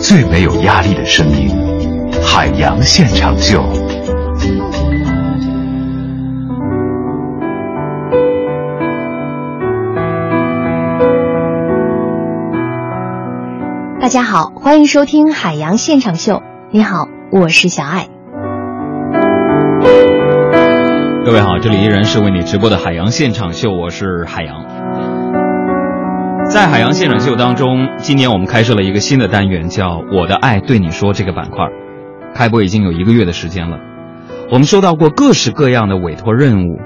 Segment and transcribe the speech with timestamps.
[0.00, 1.50] 最没有压力的声音，
[2.24, 3.62] 海洋现场秀。
[14.00, 16.42] 大家好，欢迎收听海洋现场秀。
[16.70, 18.06] 你好，我是小爱。
[21.26, 25.11] 各位好，这里依然是为你直播的海洋现场秀，我是海洋。
[26.52, 31.64] 在海洋现场秀当中，今年我们开设了一个新的单元，叫“我的爱对你说”这个板块，
[32.34, 33.78] 开播已经有一个月的时间了。
[34.50, 36.78] 我们收到过各式各样的委托任务，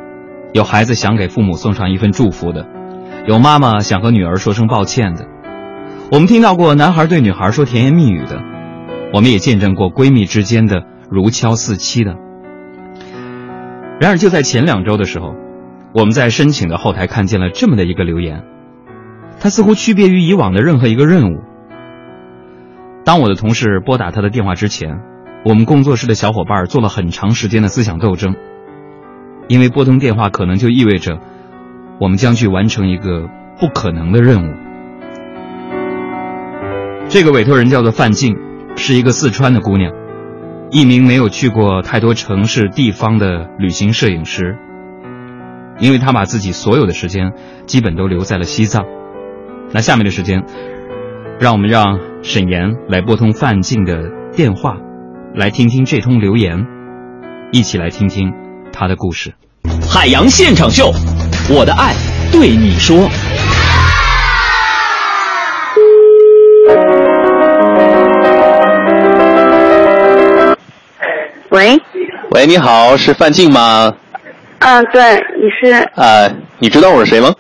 [0.53, 2.65] 有孩子想给父母送上一份祝福的，
[3.27, 5.27] 有妈妈想和女儿说声抱歉的。
[6.13, 8.41] 我们听到过男孩对女孩说甜言蜜语的，
[9.13, 12.15] 我们也见证过闺蜜之间的如胶似漆的。
[13.99, 15.35] 然而就在前两周的时候，
[15.93, 18.45] 我们在申请的后台看见了这么的一个留言，
[19.39, 21.43] 它似乎区别于以往的任何一个任务。
[23.05, 25.01] 当我的同事拨打他的电话之前，
[25.45, 28.35] 我们工作室的小伙伴做了很长时间的思想斗争，
[29.47, 31.21] 因为拨通电话可能就意味着
[32.01, 33.29] 我们将去完成一个
[33.61, 34.55] 不可能的任务。
[37.09, 38.37] 这个委托人叫做范静，
[38.75, 39.93] 是一个四川的姑娘，
[40.73, 44.57] 一名没有去过太多城市地方的旅行摄影师。
[45.79, 47.35] 因为她把自己所有的时间
[47.67, 48.85] 基本都留在了西藏。
[49.73, 50.43] 那下面的时间，
[51.39, 54.77] 让我们让沈岩来拨通范静的电话，
[55.35, 56.67] 来听听这通留言，
[57.53, 58.33] 一起来听听
[58.73, 59.35] 他的故事。
[59.91, 60.91] 海洋现场秀，
[61.51, 61.93] 我的爱
[62.33, 63.09] 对你说。
[71.51, 71.81] 喂，
[72.31, 73.95] 喂，你好，是范静吗？
[74.59, 75.73] 嗯，对，你是？
[75.97, 77.35] 呃，你知道我是谁吗？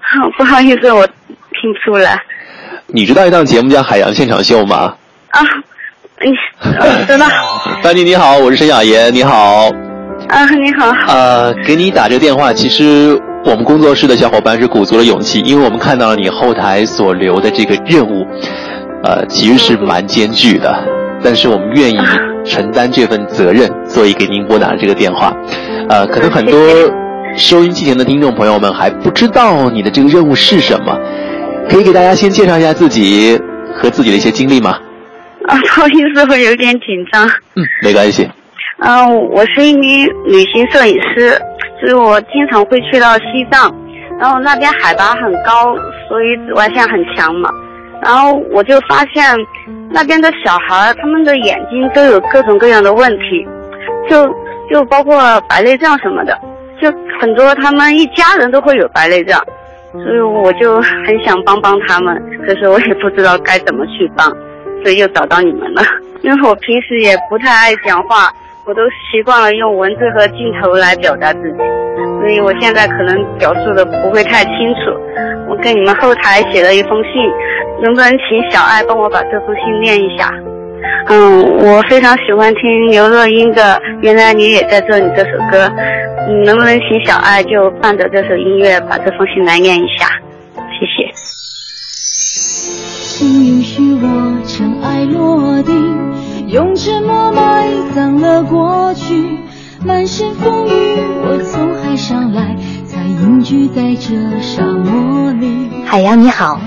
[0.00, 1.06] 好，不好意思，我
[1.60, 2.20] 听不出来。
[2.86, 4.94] 你知道一档节目叫《海洋现场秀》吗？
[5.30, 5.40] 啊，
[6.22, 6.32] 你
[7.06, 7.26] 知道。
[7.82, 9.68] 范静 你好，我是沈雅妍，你好。
[10.28, 10.90] 啊，你好。
[11.08, 18.26] 呃，给你打这个电话，其实我们工作室的小伙伴是鼓足了勇气，因为我们看到了你后台所留的这个任务，
[19.04, 20.84] 呃，其实是蛮艰巨的，
[21.22, 21.98] 但是我们愿意。
[22.42, 25.30] 承担这份责任，所以给您拨打了这个电话。
[25.90, 26.58] 呃，可能很多
[27.36, 30.98] 收音机前的听众朋友们还不知道你的这个任务是什么，
[31.70, 33.40] 可以给大家先介绍一下自己
[33.72, 34.76] 和自己的一些经历吗？
[35.46, 37.24] 啊，不好意思，我有点紧张。
[37.54, 38.28] 嗯，没关系。
[38.80, 41.30] 嗯，我是一名旅行摄影师，
[41.78, 43.72] 所以我经常会去到西藏，
[44.18, 45.76] 然后那边海拔很高，
[46.08, 47.48] 所以紫外线很强嘛。
[48.02, 49.22] 然后我就发现，
[49.90, 53.46] 那边的小孩他们的眼睛都有各种各样的问题，
[54.08, 54.26] 就
[54.72, 56.36] 就包括白内障什么的，
[56.82, 59.40] 就很多他们一家人都会有白内障，
[59.92, 64.28] 所以我就很想帮帮他们，可是我也不知道该怎么去帮，
[64.82, 65.82] 所以又找到你们了。
[66.22, 68.32] 因为我平时也不太爱讲话，
[68.66, 71.58] 我都习惯了用文字和镜头来表达自己，
[72.20, 74.92] 所以我现在可能表述的不会太清楚。
[75.48, 77.12] 我给你们后台写了一封信。
[77.82, 80.30] 能不能请小爱帮我把这封信念一下？
[81.08, 83.62] 嗯，我非常喜欢听刘若英的
[84.00, 85.70] 《原来你也在这里》这首歌，
[86.28, 90.06] 嗯，能不能请小爱就伴着这首音乐把这封信来念一下？
[90.54, 91.12] 谢谢。
[93.12, 95.74] 请允许我尘埃落定，
[96.48, 99.38] 用沉默埋葬了过去。
[99.84, 100.70] 满身风雨，
[101.22, 102.54] 我从海上来，
[102.84, 105.84] 才隐居在这沙漠里。
[105.86, 106.60] 海洋你好。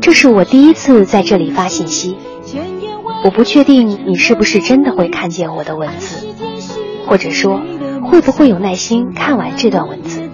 [0.00, 2.16] 这是我第一次在这里发信息，
[3.24, 6.28] 我不确定你是不是真的会看见我的文字，
[7.06, 7.60] 或者说
[8.04, 10.30] 会不会有耐心看完这段文字。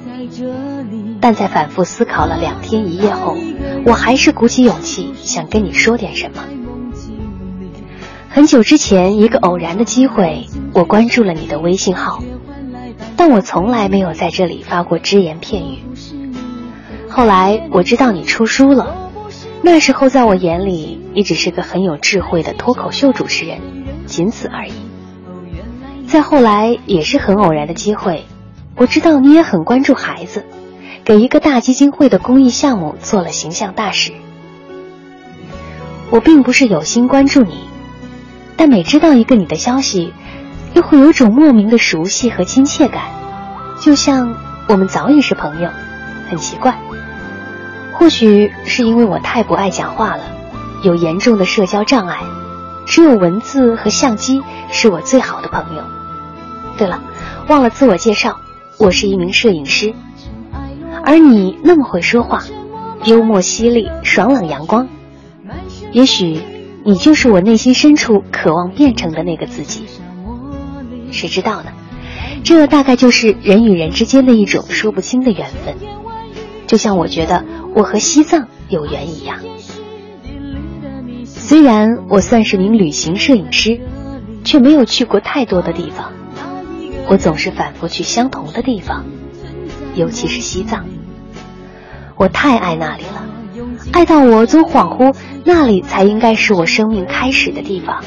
[1.21, 3.37] 但在反复思考了两天一夜后，
[3.87, 6.42] 我还是鼓起勇气想跟你说点什么。
[8.28, 12.22] 很久之前，一个偶然的机会，我关注了你的微信号，
[13.16, 15.78] 但我从来没有在这里发过只言片语。
[17.09, 19.10] 后来我知道你出书了。
[19.62, 23.59] 那时候，在我眼里，你只是个很有智慧的脱口秀主持人，
[24.06, 24.72] 仅此而已。
[26.06, 28.24] 再后来，也是很偶然的机会，
[28.76, 30.44] 我知道你也很关注孩子，
[31.04, 34.12] 给一个大基金会的公益项目做了形象大使。
[36.10, 37.65] 我并不是有心关注你，
[38.56, 40.12] 但每知道一个你的消息，
[40.74, 43.04] 又会有种莫名的熟悉和亲切感，
[43.80, 44.34] 就像
[44.68, 45.70] 我们早已是朋友，
[46.28, 46.78] 很奇怪。
[47.94, 50.22] 或许是因为我太不爱讲话了，
[50.82, 52.18] 有严重的社交障碍，
[52.86, 55.82] 只有文字和相机是我最好的朋友。
[56.76, 57.02] 对了，
[57.48, 58.40] 忘了自我介绍，
[58.78, 59.94] 我是一名摄影师，
[61.04, 62.42] 而你那么会说话，
[63.04, 64.88] 幽默犀利，爽朗阳光，
[65.92, 66.42] 也许
[66.84, 69.84] 你就是我内心深处渴望变成的那个自己。
[71.12, 71.70] 谁知道呢？
[72.42, 75.76] 这大概就是人与人之间的一种说不清的缘分，
[76.66, 77.44] 就像我觉得
[77.74, 79.38] 我和西藏有缘一样。
[81.44, 83.80] 虽然我算是名旅行摄影师，
[84.44, 86.12] 却没有去过太多的地方。
[87.09, 89.04] 我总是反复去相同的地方，
[89.97, 90.86] 尤其是西藏。
[92.15, 93.27] 我太爱那里了，
[93.91, 98.04] 爱到我总恍惚那里才应该是我生命开始的地方。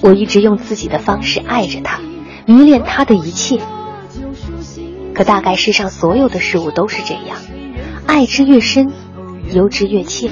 [0.00, 1.98] 我一直用自己的方式爱着他。
[2.46, 3.60] 迷恋他的一切，
[5.14, 7.36] 可大概世上所有的事物都是这样，
[8.06, 8.92] 爱之越深，
[9.52, 10.30] 由之越切。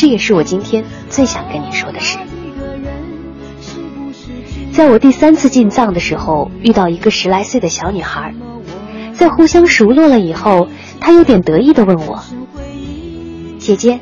[0.00, 2.16] 这也是我今天最想跟你说的事。
[4.72, 8.34] 在我第三次进藏的时候，遇到一个十来岁的小女孩，
[9.12, 10.68] 在互相熟络了以后，
[11.00, 12.18] 她有点得意地问我
[13.60, 14.00] ：“姐姐，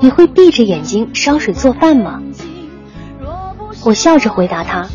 [0.00, 2.20] 你会闭着眼睛烧水做饭吗？”
[3.84, 4.88] 我笑着回答她。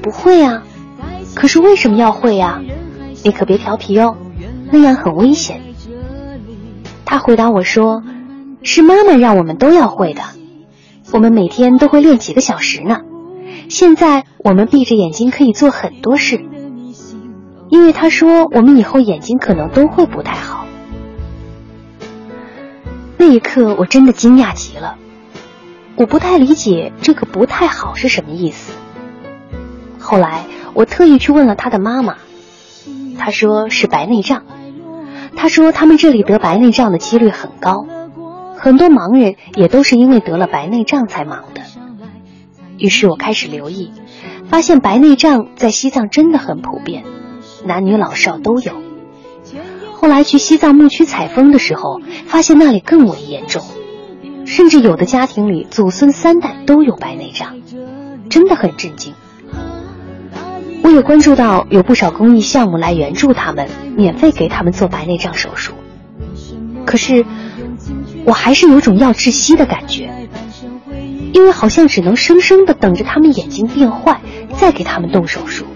[0.00, 0.62] 不会啊，
[1.34, 2.62] 可是为什么要会呀？
[3.22, 4.16] 你可别调皮哦，
[4.72, 5.60] 那样很危险。
[7.04, 8.02] 他回答我说
[8.64, 10.22] ：“是妈妈让我们都要会的，
[11.12, 13.02] 我们每天都会练几个小时呢。
[13.68, 16.42] 现在我们闭着眼睛可以做很多事，
[17.68, 20.64] 因为他说我们以后眼睛可能都会不太好。”
[23.18, 24.96] 那一刻我真的惊讶极了，
[25.96, 28.72] 我不太理解这个“不太好”是什么意思。
[29.98, 32.16] 后来我特意去问了他的妈妈，
[33.18, 34.42] 他说是白内障。
[35.36, 37.86] 他说他们这里得白内障的几率很高，
[38.64, 41.60] 很多盲人也都是因为得了白内障才盲的。
[42.78, 43.92] 于是我开始留意，
[44.48, 47.04] 发现白内障在西藏真的很普遍，
[47.66, 48.72] 男女老少都有。
[49.92, 53.62] 后来去西藏牧区采风的时候，发现那里更为严重，
[54.46, 57.58] 甚至有的家庭里祖孙三代都有白内障，
[58.30, 59.12] 真的很震惊。
[60.82, 65.74] 我也关注到有不少公益项目来援助他们，免费给他们做白内障手术。
[66.86, 67.24] 可是，
[68.24, 70.28] 我还是有种要窒息的感觉，
[71.32, 74.20] 因为好像只能生生的等着他们眼睛变坏，
[74.56, 75.66] 再给他们动手术，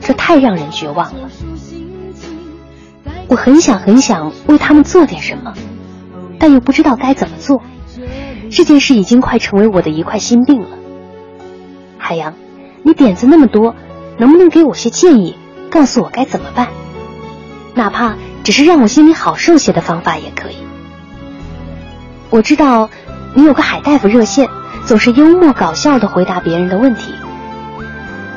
[0.00, 1.30] 这太让人绝望了。
[3.28, 5.54] 我很想很想为他们做点什么，
[6.38, 7.62] 但又不知道该怎么做。
[8.50, 10.70] 这件事已经快成为我的一块心病了。
[11.98, 12.34] 海洋，
[12.82, 13.74] 你点子那么多。
[14.20, 15.36] 能不能给我些建议，
[15.70, 16.70] 告诉我该怎么办？
[17.74, 20.56] 哪怕只是让我心里好受些的方法也可以。
[22.30, 22.90] 我知道
[23.34, 24.48] 你有个海大夫热线，
[24.84, 27.14] 总是幽默搞笑的回答别人的问题。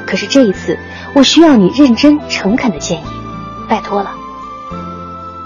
[0.05, 0.77] 可是这一次，
[1.13, 3.03] 我需要你认真诚恳的建议，
[3.69, 4.11] 拜托了。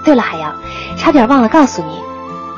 [0.04, 0.56] 对了，海洋，
[0.98, 2.00] 差点忘了告诉你，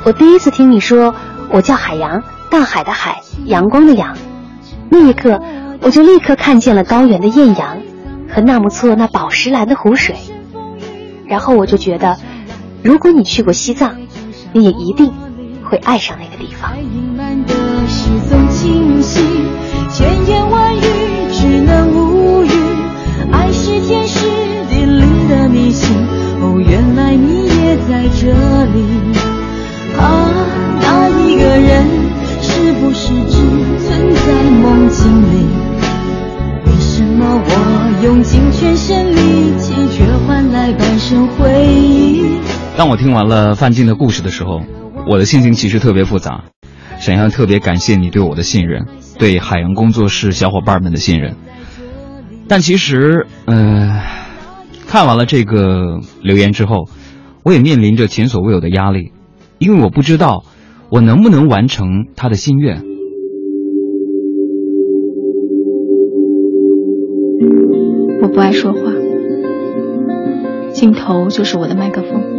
[0.03, 1.15] 我第一次听你说
[1.49, 4.15] 我叫海洋，大海的海，阳光的阳，
[4.89, 5.41] 那一刻。
[5.79, 7.77] 我就立刻看见了高原的艳阳，
[8.33, 10.15] 和纳木错那宝石蓝的湖水，
[11.27, 12.17] 然后我就觉得，
[12.83, 13.95] 如果你去过西藏，
[14.53, 15.13] 你也一定
[15.69, 16.71] 会爱上那个地方。
[19.89, 20.79] 千言万语
[21.31, 22.51] 只能无语，
[23.31, 24.25] 爱是天时
[24.69, 25.95] 地利的迷信。
[26.39, 28.31] 哦，原来你也在这
[28.73, 28.77] 里。
[29.97, 30.31] 啊，
[30.81, 31.85] 那一个人
[32.41, 33.37] 是不是只
[33.85, 35.45] 存在梦境里？
[37.29, 42.39] 我用尽全身力气，却换来半生回忆。
[42.75, 44.61] 当我听完了范进的故事的时候，
[45.09, 46.45] 我的心情其实特别复杂。
[46.99, 48.87] 想要特别感谢你对我的信任，
[49.19, 51.35] 对海洋工作室小伙伴们的信任。
[52.47, 53.99] 但其实，嗯，
[54.87, 56.89] 看完了这个留言之后，
[57.43, 59.11] 我也面临着前所未有的压力，
[59.59, 60.43] 因为我不知道
[60.89, 62.81] 我能不能完成他的心愿。
[68.23, 68.79] 我不爱说话，
[70.73, 72.36] 镜头就是我的麦克风。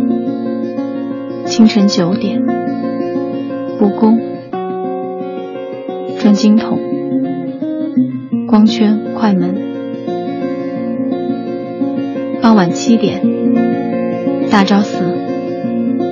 [1.48, 2.42] 清晨九点，
[3.78, 4.20] 布宫，
[6.20, 6.78] 转经筒，
[8.46, 9.56] 光圈，快门。
[12.42, 13.22] 傍晚七点，
[14.50, 15.02] 大昭寺，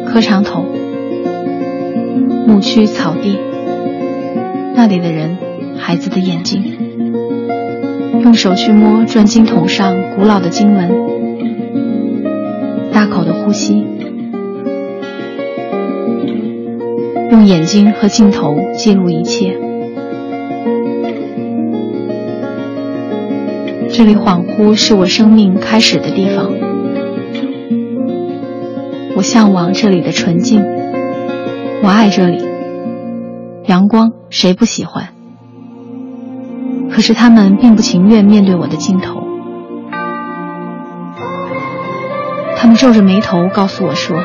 [0.06, 0.64] 磕长头，
[2.46, 3.38] 牧区草地，
[4.74, 5.36] 那里的人，
[5.76, 6.64] 孩子的眼睛。
[8.22, 10.90] 用手去摸转经筒上古老的经文，
[12.90, 13.86] 大口的呼吸，
[17.46, 19.56] 眼睛和镜头记录一切。
[23.88, 26.50] 这里恍惚是我生命开始的地方，
[29.14, 30.60] 我向往这里的纯净，
[31.84, 32.44] 我爱这里，
[33.66, 35.10] 阳光谁不喜欢？
[36.90, 39.22] 可是他们并不情愿面对我的镜头，
[42.56, 44.18] 他们皱着眉头告诉我说，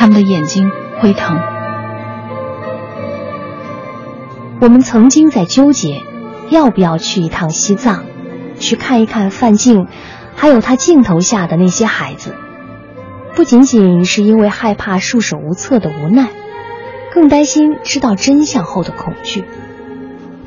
[0.00, 1.38] 他们的眼睛会疼。
[4.58, 6.00] 我们曾经在纠结，
[6.48, 8.06] 要不要去一趟西藏，
[8.58, 9.88] 去看一看范静，
[10.34, 12.34] 还有他镜头下的那些孩子。
[13.36, 16.30] 不仅仅是因为害怕束手无策的无奈，
[17.12, 19.44] 更担心知道真相后的恐惧。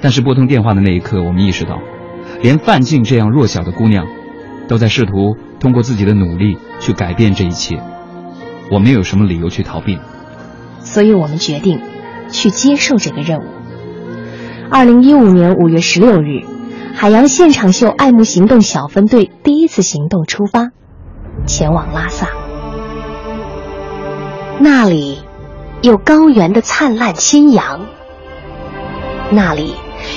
[0.01, 1.77] 但是拨通电话的那一刻，我们意识到，
[2.41, 4.07] 连范静这样弱小的姑娘，
[4.67, 7.79] 都在试图通过自己的努力去改变这一切。
[8.71, 9.99] 我们有什么理由去逃避？
[10.81, 11.81] 所以我们决定
[12.31, 13.43] 去接受这个任务。
[14.69, 16.41] 二零一五年五月十六日，
[16.95, 20.71] 海洋现场秀爱慕行动小分队第一次行动出发，
[21.45, 22.27] 前往拉萨。
[24.59, 25.19] 那里
[25.81, 27.87] 有高原的灿烂新阳，
[29.31, 29.75] 那里。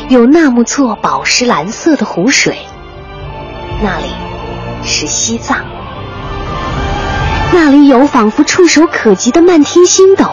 [0.08, 2.58] 有纳木错宝石蓝色的湖水，
[3.84, 4.06] 那里
[4.82, 5.58] 是西藏；
[7.52, 10.26] 那里有仿佛触手可及的漫天星斗，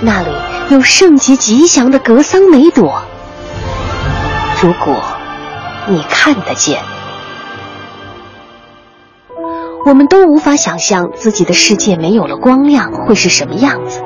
[0.00, 0.28] 那里
[0.70, 3.02] 有圣洁吉祥的格桑梅朵。
[4.62, 4.96] 如果
[5.86, 6.80] 你看得见，
[9.84, 14.02] 我们都无法想象自己的世界没有了光亮会是什么样子。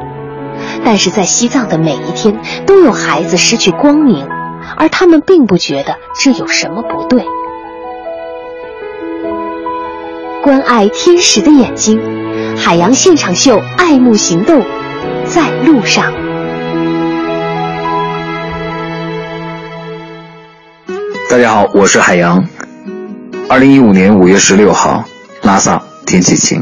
[0.84, 4.28] 但是在西藏的每一天，都有孩子失去光明。
[4.76, 7.26] 而他们并不觉得这有什么不对。
[10.42, 12.00] 关爱天使的眼睛，
[12.56, 14.60] 海洋现场秀爱慕行动
[15.24, 16.12] 在路上。
[21.30, 22.44] 大家好，我是海洋。
[23.48, 25.04] 二零一五年五月十六号，
[25.42, 26.60] 拉萨天气晴，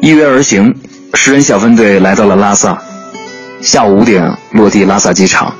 [0.00, 0.74] 一约而行，
[1.12, 2.80] 十人小分队来到了拉萨，
[3.60, 5.52] 下午五点落地拉萨机场。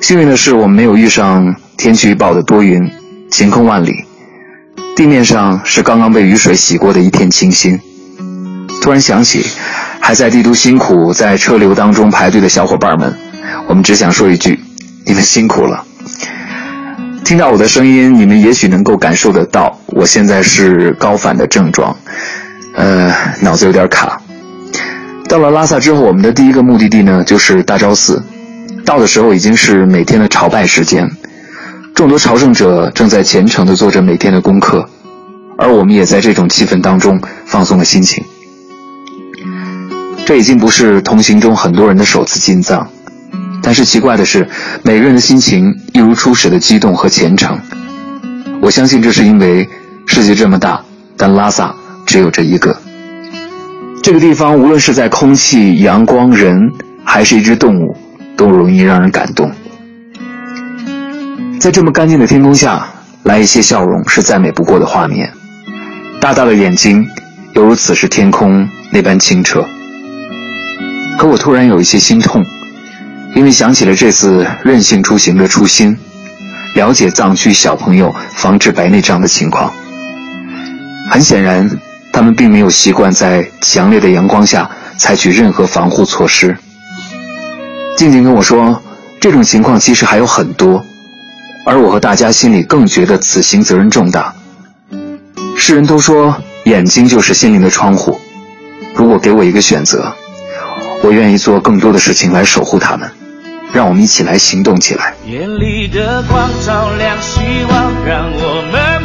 [0.00, 2.90] 幸运的是，我们没有遇上天气预报的多云，
[3.30, 3.92] 晴空万里，
[4.94, 7.80] 地面上是刚刚被雨水洗过的一片清新。
[8.82, 9.44] 突然想起，
[10.00, 13.16] 还在帝都辛苦在车流当中排队的小伙伴们，
[13.68, 14.58] 我们只想说一句：
[15.06, 15.84] 你们辛苦了。
[17.24, 21.96] 听到我的声音，你们也许能够感受得到，我现在是高反的症状，
[22.74, 24.20] 呃，脑子有点卡。
[25.28, 28.22] 到了拉萨之后，我们的第一个目的地呢，就是大昭寺。
[28.84, 31.08] 到的时候已经是每天的朝拜时间，
[31.94, 34.88] 众多朝圣者正在虔诚地做着每天的功课，
[35.58, 38.24] 而我们也在这种气氛当中放松了心情。
[40.24, 42.88] 这已经不是同行中很多人的首次进藏，
[43.62, 44.48] 但是奇怪的是，
[44.82, 47.58] 每个人的心情一如初始的激动和虔诚。
[48.60, 49.68] 我相信这是因为
[50.06, 50.82] 世界这么大，
[51.16, 51.74] 但拉萨
[52.06, 52.76] 只有这一个。
[54.02, 56.72] 这个地方无论是在空气、阳光、人，
[57.04, 57.96] 还是一只动物。
[58.34, 59.52] 都容易让人感动，
[61.62, 62.84] 在这么干净的天空下，
[63.22, 65.32] 来一些笑容是再美不过的画面。
[66.20, 67.06] 大大的眼睛，
[67.52, 69.64] 犹如此时天空那般清澈。
[71.16, 72.44] 可我突然有一些心痛，
[73.36, 75.96] 因为想起了这次任性出行的初心，
[76.74, 79.72] 了解藏区小朋友防治白内障的情况。
[81.12, 81.70] 很显然，
[82.12, 86.58] 他们并没有习惯在强烈的阳光下采取任何防护措施。
[87.96, 88.82] 静静跟我说，
[89.20, 90.84] 这种情况其实还有很多，
[91.64, 94.34] 而我和大家心里更觉得此行责任重大。
[95.56, 98.20] 世人都说眼睛就是心灵的窗户，
[98.94, 100.12] 如果给我一个选择，
[101.02, 103.10] 我愿意做更多的事情来守护他们。
[103.72, 105.14] 让我们一起来行动起来。
[105.24, 107.40] 眼里的光照亮希
[107.70, 109.01] 望，让我们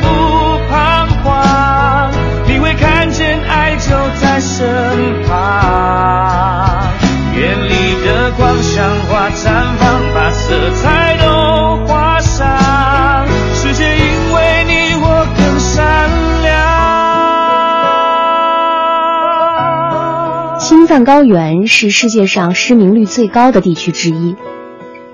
[20.87, 24.35] 藏高原是世界上失明率最高的地区之一，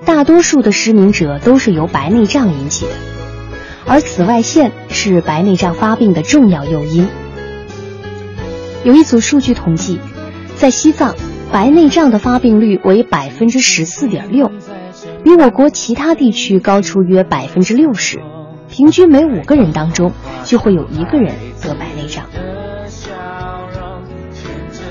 [0.06, 2.92] 大多数的失明者都是由白内障引起的，
[3.84, 7.08] 而紫外线是白内障发病的重要诱因。
[8.84, 9.98] 有一组数据统计，
[10.56, 11.14] 在西藏。
[11.52, 14.50] 白内障的发病率为百分之十四点六，
[15.22, 18.20] 比我国其他地区高出约百分之六十，
[18.68, 20.10] 平均每五个人当中
[20.42, 22.24] 就会有一个人得白内障。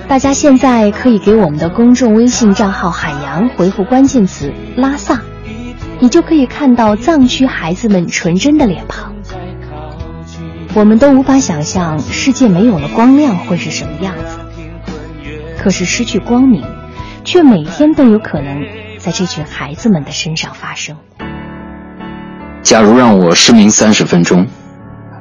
[0.08, 5.22] 大家现在可以给我们的公众微信账号“海洋”回复关键词“拉萨”，
[6.00, 9.16] 你就可以看到藏区孩子们纯真的脸庞。
[10.76, 14.40] 我们都无法想象世界没有了光亮会是什么样子。
[15.58, 16.64] 可是失去光明，
[17.24, 18.64] 却每天都有可能
[19.00, 20.98] 在这群孩子们的身上发生。
[22.62, 24.46] 假如让我失明三十分钟，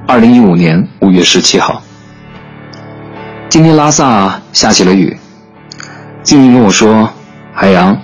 [0.07, 1.83] 二零一五年五月十七号，
[3.53, 5.15] 今天拉萨下起了雨。
[6.23, 7.07] 静静跟我说
[7.53, 7.95] ：“海洋，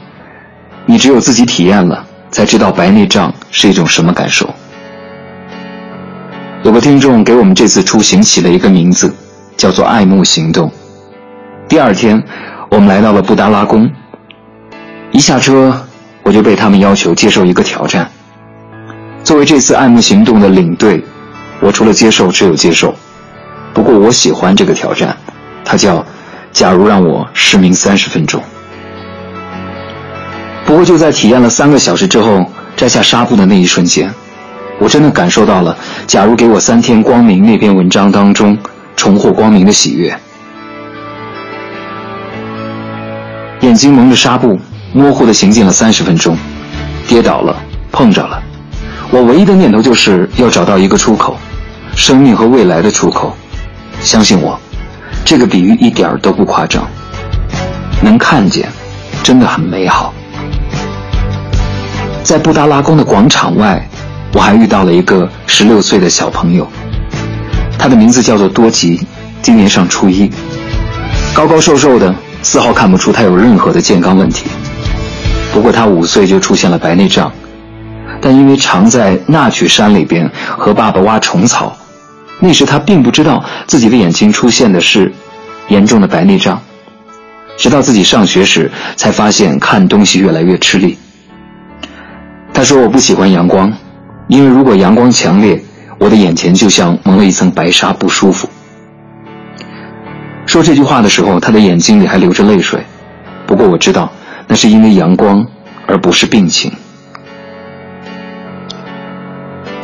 [0.85, 4.55] 你只有自己体验了，才知道白内障是一种什么感受。”
[6.65, 9.11] 有个听众给我们这次出行起了一个名字，
[9.57, 10.71] 叫做“爱慕行动”。
[11.67, 12.23] 第二天，
[12.69, 13.91] 我们来到了布达拉宫。
[15.13, 15.75] 一下车，
[16.25, 18.07] 我就被他们要求接受一个挑战。
[19.25, 21.03] 作为这次爱慕行动的领队，
[21.61, 22.95] 我除了接受，只有接受。
[23.73, 25.17] 不过我喜欢这个挑战，
[25.71, 26.03] 它叫
[26.51, 28.43] “假如让我失明三十分钟”。
[30.65, 32.43] 不过就在体验了三个小时之后，
[32.75, 34.11] 摘下纱布的那一瞬间。
[34.79, 35.77] 我真的感受到了
[36.09, 38.57] “假如给我三天光明”那篇文章当中
[38.97, 40.19] 重获光明的喜悦。
[43.61, 44.59] 眼睛蒙着纱布，
[44.95, 46.35] 模糊的行进了三十分钟，
[47.07, 47.55] 跌倒了，
[47.93, 48.43] 碰着了。
[49.11, 51.37] 我唯一的念头就是要找到一个出口，
[51.95, 53.37] 生命和未来的出口。
[54.01, 54.59] 相信我，
[55.29, 56.89] 这个比喻一点都不夸张。
[58.01, 58.67] 能看见，
[59.23, 60.15] 真的很美好。
[62.23, 63.87] 在布达拉宫的广场外。
[64.33, 66.67] 我还遇到了一个十六岁的小朋友，
[67.79, 69.07] 他的名字叫做多吉，
[69.43, 70.31] 今年上初一，
[71.35, 74.47] 高高瘦瘦的，丝毫看不出他有任何的健康问题。
[75.53, 77.33] 不过他五岁就出现了白内障，
[78.21, 81.75] 但因为常在那曲山里边和爸爸挖虫草，
[82.41, 85.13] 那时他并不知道自己的眼睛出现的是
[85.69, 86.63] 严重的白内障，
[87.57, 90.97] 直到自己上学时才发现看东西越来越吃力。
[92.55, 93.73] 他说：“我不喜欢阳光。”
[94.29, 95.63] 因为如果阳光强烈，
[95.99, 98.49] 我的眼前就像蒙了一层白纱，不舒服。
[100.45, 102.81] 说这句话的时候，他的眼睛里还流着泪水。
[103.47, 104.13] 不过我知道，
[104.47, 105.47] 那是因为阳光，
[105.87, 106.71] 而不是病情。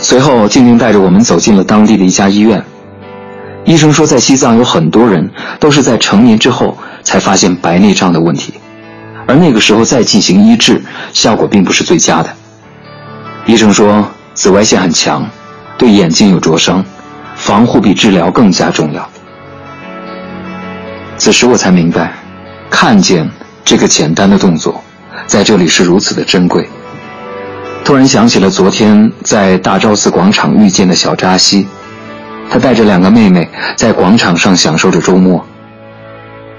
[0.05, 2.63] 随后，静静带着我们走进了当地的一家医院。
[3.65, 8.53] 医生说，在西藏有很多人都是在成年之后才发现白内障的问题，
[9.27, 10.83] 而那个时候再进行医治，
[11.15, 12.31] 效果并不是最佳的。
[13.47, 14.07] 医生说。
[14.35, 15.25] 紫外线很强，
[15.79, 16.85] 对眼睛有灼伤，
[17.37, 19.09] 防护比治疗更加重要。
[21.17, 22.13] 此时我才明白，
[22.69, 23.31] 看见
[23.65, 24.83] 这个简单的动作，
[25.29, 26.69] 在这里是如此的珍贵。
[27.85, 31.67] 突然想起了昨天在大昭寺广场遇见的小扎西，
[32.51, 35.45] 他带着两个妹妹在广场上享受着周末。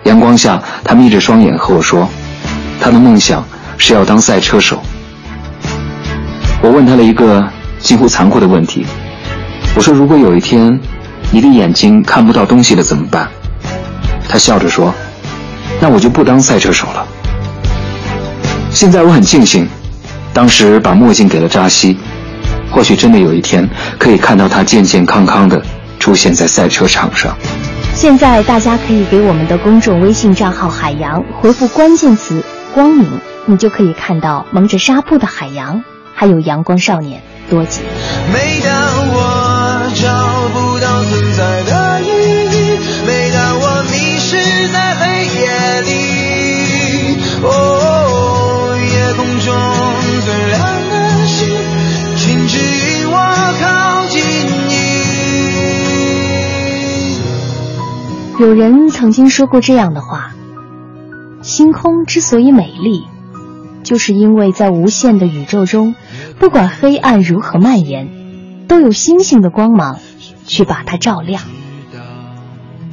[0.04, 2.08] 阳光下，他眯着双眼和我说，
[2.80, 3.44] 他的梦想
[3.78, 4.82] 是要当赛车手。
[6.62, 7.44] 我问他了一个。
[7.78, 8.84] 几乎残酷的问题，
[9.76, 10.80] 我说：“如果有一天，
[11.30, 13.28] 你的眼睛看不到东西了怎么办？”
[14.28, 14.92] 他笑着说
[15.80, 17.06] ：“那我就不当赛车手了。”
[18.74, 19.68] 现在我很庆幸，
[20.36, 21.98] 当时把墨镜给了扎西，
[22.70, 23.66] 或许真的有一天
[23.98, 25.62] 可以看到他健健康康的
[25.98, 27.34] 出现在赛车场上。
[27.94, 32.44] 现在大家可以给我们的公众微信账号“海洋”回复关键词
[32.76, 33.10] “光明”，
[33.48, 35.82] 你就可以看到蒙着纱布的海洋，
[36.14, 37.22] 还有阳光少年。
[37.50, 37.80] 多吉。
[38.34, 38.74] 每当
[39.08, 39.35] 我
[58.38, 60.36] 有人曾经说过这样的话：
[61.42, 63.06] 星空之所以美丽，
[63.84, 65.96] 就是因为在无限的宇宙中。
[66.38, 68.10] 不管黑暗如何蔓延，
[68.68, 70.00] 都有星星的光芒
[70.46, 71.44] 去把它照亮。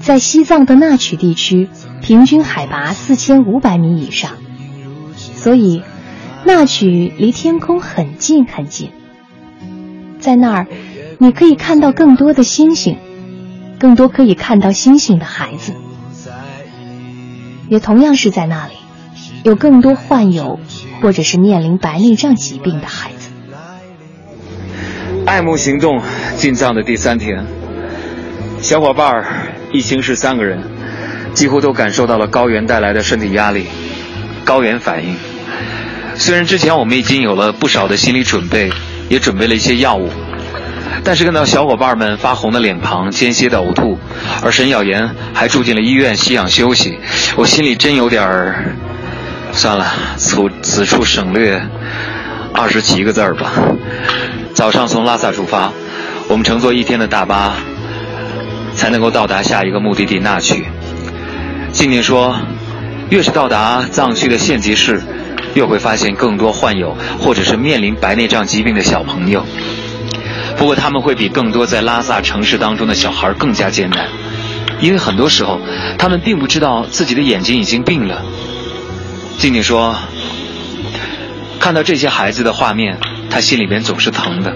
[0.01, 1.69] 在西藏的那曲地区，
[2.03, 4.31] 平均海拔四千五百米以上，
[5.17, 5.83] 所以
[6.45, 8.91] 那曲离天空很近很近。
[10.21, 10.67] 在那儿，
[11.19, 12.97] 你可以看到更多的星星，
[13.83, 15.75] 更多可以看到星星的孩子。
[17.69, 18.75] 也同样是在那里，
[19.43, 20.61] 有更多患有
[21.01, 23.31] 或者是面临白内障疾病的孩子。
[25.27, 26.01] 爱慕行动
[26.37, 27.45] 进藏的第三天，
[28.61, 29.27] 小伙伴儿
[29.73, 30.63] 一行是三个人，
[31.35, 33.67] 几乎都感受到了高原带来的身体压力，
[34.45, 35.17] 高原反应。
[36.15, 38.71] 虽然之前我们已经有了不少的心理准备，
[39.09, 40.09] 也准备了一些药物，
[41.05, 43.99] 但是看到小伙伴们发红的脸庞、间歇的呕吐，
[44.43, 46.99] 而沈小岩还住进了医院吸氧休息，
[47.37, 48.77] 我心里真有点儿……
[49.53, 51.61] 算了，此此处省略
[52.55, 53.53] 二十几个字儿吧。
[54.55, 55.71] 早上从拉萨出发，
[56.29, 57.55] 我们乘坐一天的大巴，
[58.75, 60.65] 才能够到达下一个目的地那曲。
[61.71, 62.37] 静静说，
[63.11, 65.03] 越是到达藏区的县级市，
[65.55, 69.45] 越会发现更多患有或者是面临白内障疾病的小朋友。
[70.57, 74.09] 不过他们会比更多在拉萨城市当中的小孩更加艰难，
[74.81, 75.61] 因为很多时候
[75.99, 78.23] 他们并不知道自己的眼睛已经病了。
[79.39, 79.97] 静静说，
[81.59, 84.55] 看到这些孩子的画面，他心里边总是疼的。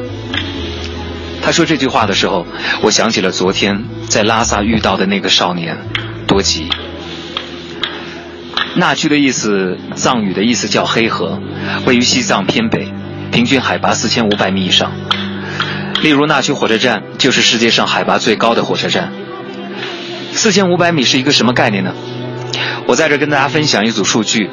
[1.42, 2.46] 他说这句话的时候，
[2.82, 5.76] 我想起了昨天在拉萨遇到的那个少年
[6.26, 6.68] 多吉。
[8.74, 11.40] 那曲的意思，藏语的意思叫黑河，
[11.86, 12.92] 位于西藏偏北，
[13.32, 14.92] 平均海拔四千五百米以上。
[16.02, 19.10] 例如，那曲火车站就是世界上海拔最高的火车站。
[20.32, 21.94] 四千五百米是一个什么概念呢？
[22.86, 24.50] 我在这跟大家分享一组数据。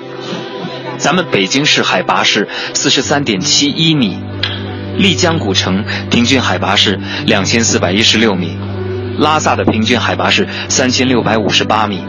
[0.97, 4.17] 咱们北京市海拔是四十三点七一米，
[4.97, 8.57] 丽江古城平均海拔是两千四百一十六米，
[9.17, 12.03] 拉萨的平均海拔是三千六百五十八米，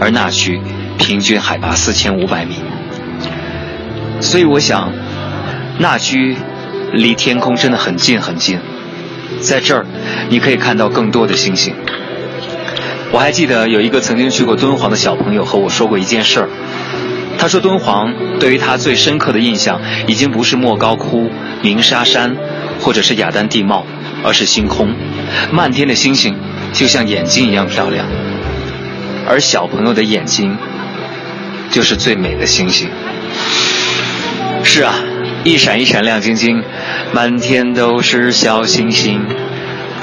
[0.00, 0.60] 而那曲
[0.98, 2.56] 平均海拔四千五百米。
[4.20, 4.92] 所以我想，
[5.78, 6.36] 那曲。
[6.94, 8.58] 离天空真的很近很近，
[9.40, 9.84] 在这儿，
[10.28, 11.74] 你可以看到更多的星星。
[13.10, 16.48] 我还记得有一个曾经去过敦煌的小朋友和我说过一件事儿。
[17.38, 21.30] 他说敦煌对于他最深刻的印象，已经不是莫高窟、
[21.62, 22.36] 鸣沙山，
[22.80, 23.84] 或者是雅丹地貌，
[24.22, 24.94] 而是星空。
[25.52, 26.36] 漫天的星星
[26.72, 28.06] 就像眼睛一样漂亮，
[29.28, 30.56] 而小朋友的眼睛
[31.70, 32.88] 就是最美的星星。
[34.62, 34.94] 是啊。
[35.44, 36.64] 一闪一闪亮晶晶，
[37.12, 39.26] 满天都是小星星，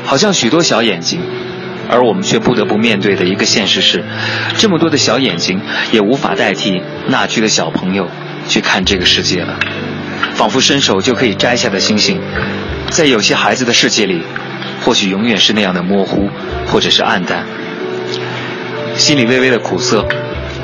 [0.05, 1.19] 好像许多小眼睛，
[1.89, 4.03] 而我们却不得不面对的一个现实是，
[4.59, 5.59] 这么多的小眼睛
[5.91, 8.07] 也无法代替那区的小朋友
[8.47, 9.59] 去看这个世界了。
[10.35, 12.21] 仿佛伸手就可以摘下的星星，
[12.91, 14.21] 在有些孩子的世界里，
[14.85, 16.29] 或许永远是那样的模糊，
[16.67, 17.47] 或者是暗淡。
[18.95, 20.07] 心里微微的苦涩，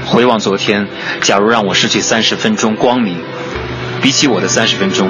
[0.05, 0.87] 回望昨天，
[1.21, 3.17] 假如让我失去三十分钟光明。
[4.01, 5.09] 比起我的三十分钟，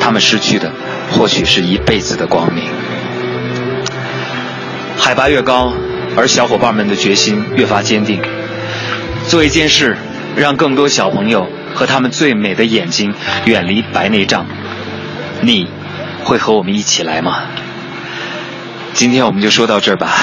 [0.00, 0.72] 他们失去的
[1.12, 2.64] 或许是一辈子的光明。
[4.98, 5.72] 海拔越高，
[6.16, 8.20] 而小伙伴们的决心越发坚定。
[9.28, 9.96] 做一件事，
[10.36, 14.46] 让更多小朋友和他们最美的眼睛远离白内障。
[15.42, 15.68] 你
[16.24, 17.42] 会和我们一起来吗？
[18.94, 20.16] 今天我们就说到这儿吧。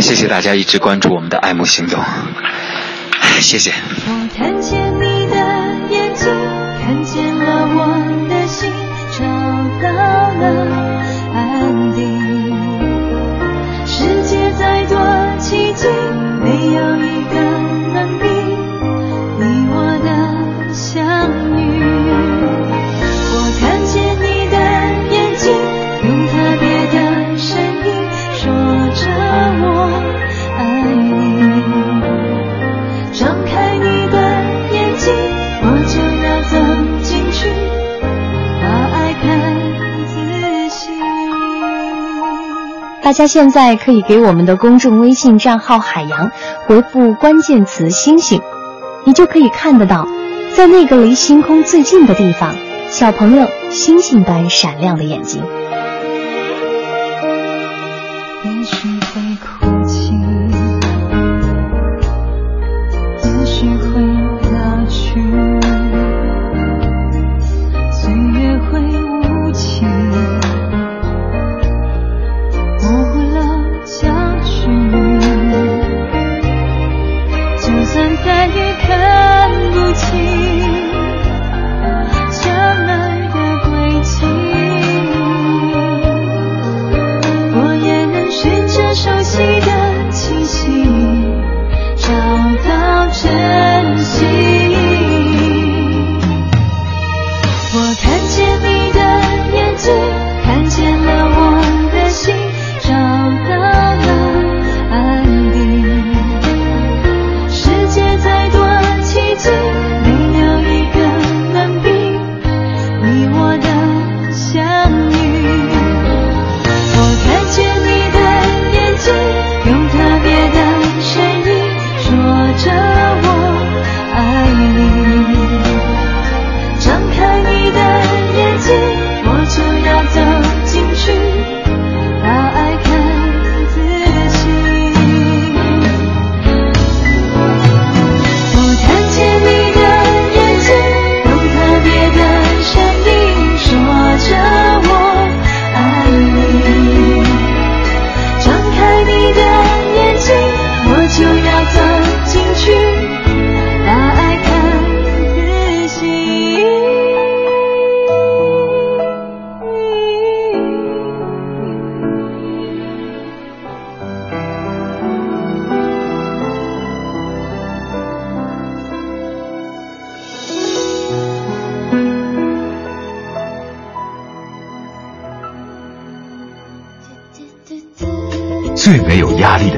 [0.00, 2.00] 谢谢大家一直关注我们的爱慕行动。
[3.40, 3.72] 谢谢。
[7.70, 7.80] 我
[8.28, 8.72] 的心，
[9.16, 9.18] 找
[9.82, 9.86] 到
[10.40, 10.44] 了
[11.34, 11.36] 安
[11.92, 11.98] 定。
[13.86, 14.94] 世界再多
[15.38, 15.86] 奇迹，
[16.42, 17.07] 没有你
[43.08, 46.30] 大家现在可以给我们的公众微信账号“海洋”
[46.68, 48.42] 回复关键词“星星”，
[49.04, 50.06] 你就可以看得到，
[50.54, 52.54] 在那个离星空最近的地方，
[52.90, 55.42] 小朋友星星般闪亮的眼睛。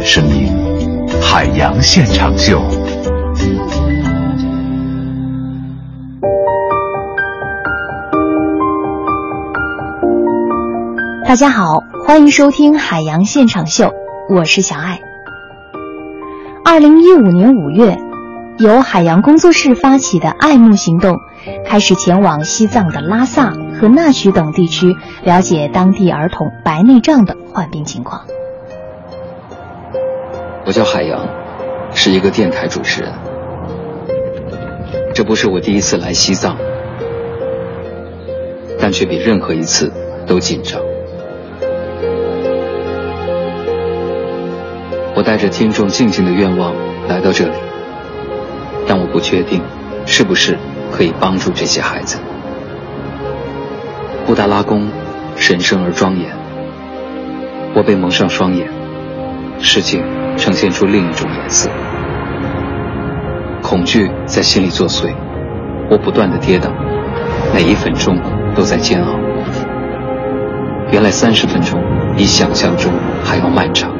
[0.01, 0.49] 的声音，
[1.21, 2.59] 海洋现场秀。
[11.27, 13.93] 大家好，欢迎收听海洋现场秀，
[14.31, 15.03] 我是小爱。
[16.65, 17.99] 二零一五年五月，
[18.57, 21.19] 由海洋工作室发起的“爱慕行动”
[21.69, 28.23] 开始前往西藏的拉萨和纳曲等地区，了解当地儿童白内障的患病情况。
[30.71, 31.27] 我叫海洋，
[31.93, 33.13] 是一个电台主持人。
[35.13, 36.57] 这不是我第一次来西藏，
[38.79, 39.93] 但却比任何一次
[40.29, 40.81] 都紧张。
[45.17, 46.73] 我带着听众静静的愿望
[47.09, 47.55] 来到这里，
[48.87, 49.61] 但我不确定
[50.07, 50.57] 是不是
[50.93, 52.17] 可以帮助这些孩子。
[54.25, 54.89] 布达拉宫
[55.35, 56.31] 神圣而庄严，
[57.75, 58.69] 我被蒙上双眼，
[59.59, 60.01] 世界
[60.41, 61.71] 呈现出另一种颜色。
[63.63, 65.15] 恐惧在心里作祟，
[65.91, 66.71] 我不断的跌倒，
[67.55, 68.19] 每一分钟
[68.55, 69.15] 都在煎熬。
[70.91, 71.81] 原来三十分钟
[72.17, 72.91] 比想象中
[73.23, 73.93] 还要漫长。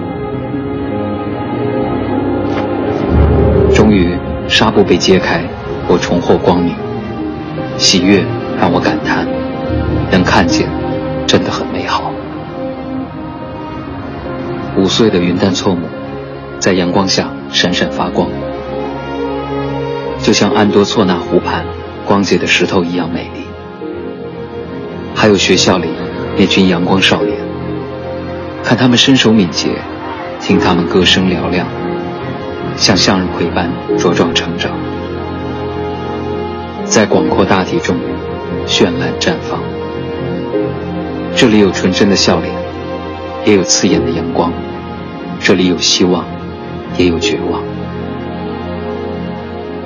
[3.73, 5.45] 终于，纱布被揭开，
[5.87, 6.75] 我重获光明。
[7.77, 8.25] 喜悦
[8.59, 9.27] 让我感叹，
[10.11, 10.67] 能看见，
[11.27, 12.11] 真的很美好。
[14.77, 15.87] 五岁的云淡错木，
[16.61, 18.29] 在阳光下闪闪发光，
[20.23, 21.65] 就像安多措纳湖畔
[22.07, 23.47] 光洁的石头一样美丽。
[25.15, 25.89] 还有学校里
[26.37, 27.35] 那群阳光少年，
[28.63, 29.71] 看他们身手敏捷，
[30.39, 31.67] 听他们歌声嘹亮。
[32.77, 34.71] 像向日葵般茁壮成长，
[36.85, 37.97] 在广阔大地中
[38.67, 39.59] 绚烂绽放。
[41.35, 42.55] 这里有纯真的笑脸，
[43.45, 44.51] 也有刺眼的阳光；
[45.41, 46.25] 这里有希望，
[47.01, 47.63] 也有绝望。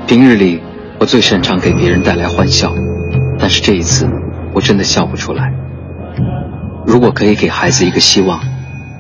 [0.09, 0.61] 平日里，
[0.99, 2.73] 我最擅长给别人带来欢笑，
[3.39, 4.09] 但是这一次，
[4.53, 5.53] 我真的笑不出来。
[6.85, 8.41] 如果可以给孩子一个希望，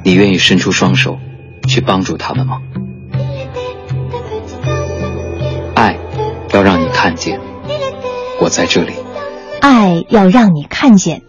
[0.04, 1.18] 你愿意伸出双手
[1.66, 2.58] 去帮助他们吗？
[5.74, 5.98] 爱
[6.52, 7.40] 要让你看见，
[8.40, 8.92] 我在这里。
[9.60, 11.22] 爱要让你看见。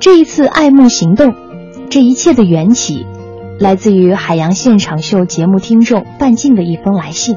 [0.00, 1.34] 这一次爱慕行动，
[1.90, 3.06] 这一切的缘起，
[3.58, 7.36] 来自于海洋现场秀节目听众范静的一封来信。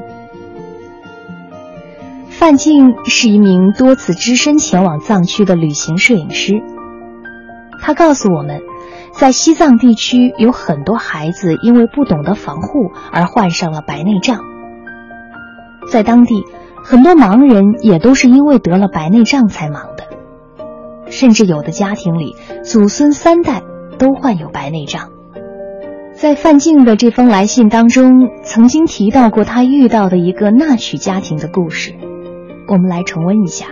[2.28, 6.62] 范静是一名多次只身前往藏区的旅行摄影师。
[7.80, 8.60] 他告诉我们，
[9.12, 14.40] 在西藏地区有很多孩子因为不懂得防护而患上了白内障，
[15.90, 16.44] 在当地。
[16.82, 20.06] 很多盲人也都是因为得了白内障才盲的，
[21.10, 23.62] 甚至有的家庭里祖孙三代
[23.98, 25.15] 都患有白内障。
[26.16, 31.94] 在范静的这封来信当中，曾经提到过他遇到的一个纳曲家庭的故事，
[32.68, 33.66] 我们来重温一下。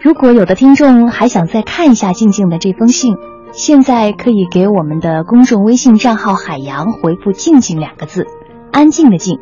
[0.00, 3.16] 如果有的听众还想再看一下静静的这封信，
[3.52, 8.26] 现在可以给我们的公众微信账号“海洋”回复“静静”两个字，
[8.72, 9.38] 安静的静，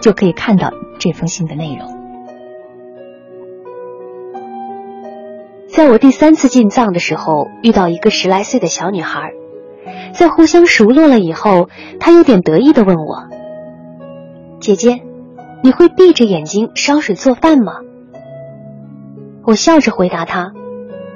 [0.00, 1.86] 就可以看到这封信的内容。
[5.68, 9.32] 在我第三次进藏的时候，遇到一个十来岁的小女孩，
[10.12, 13.24] 在互相熟络了以后，他有点得意的问我
[14.60, 15.02] ：“姐姐，
[15.62, 17.74] 你会闭着眼睛烧水做饭吗？”
[19.44, 20.52] 我笑着回答他：“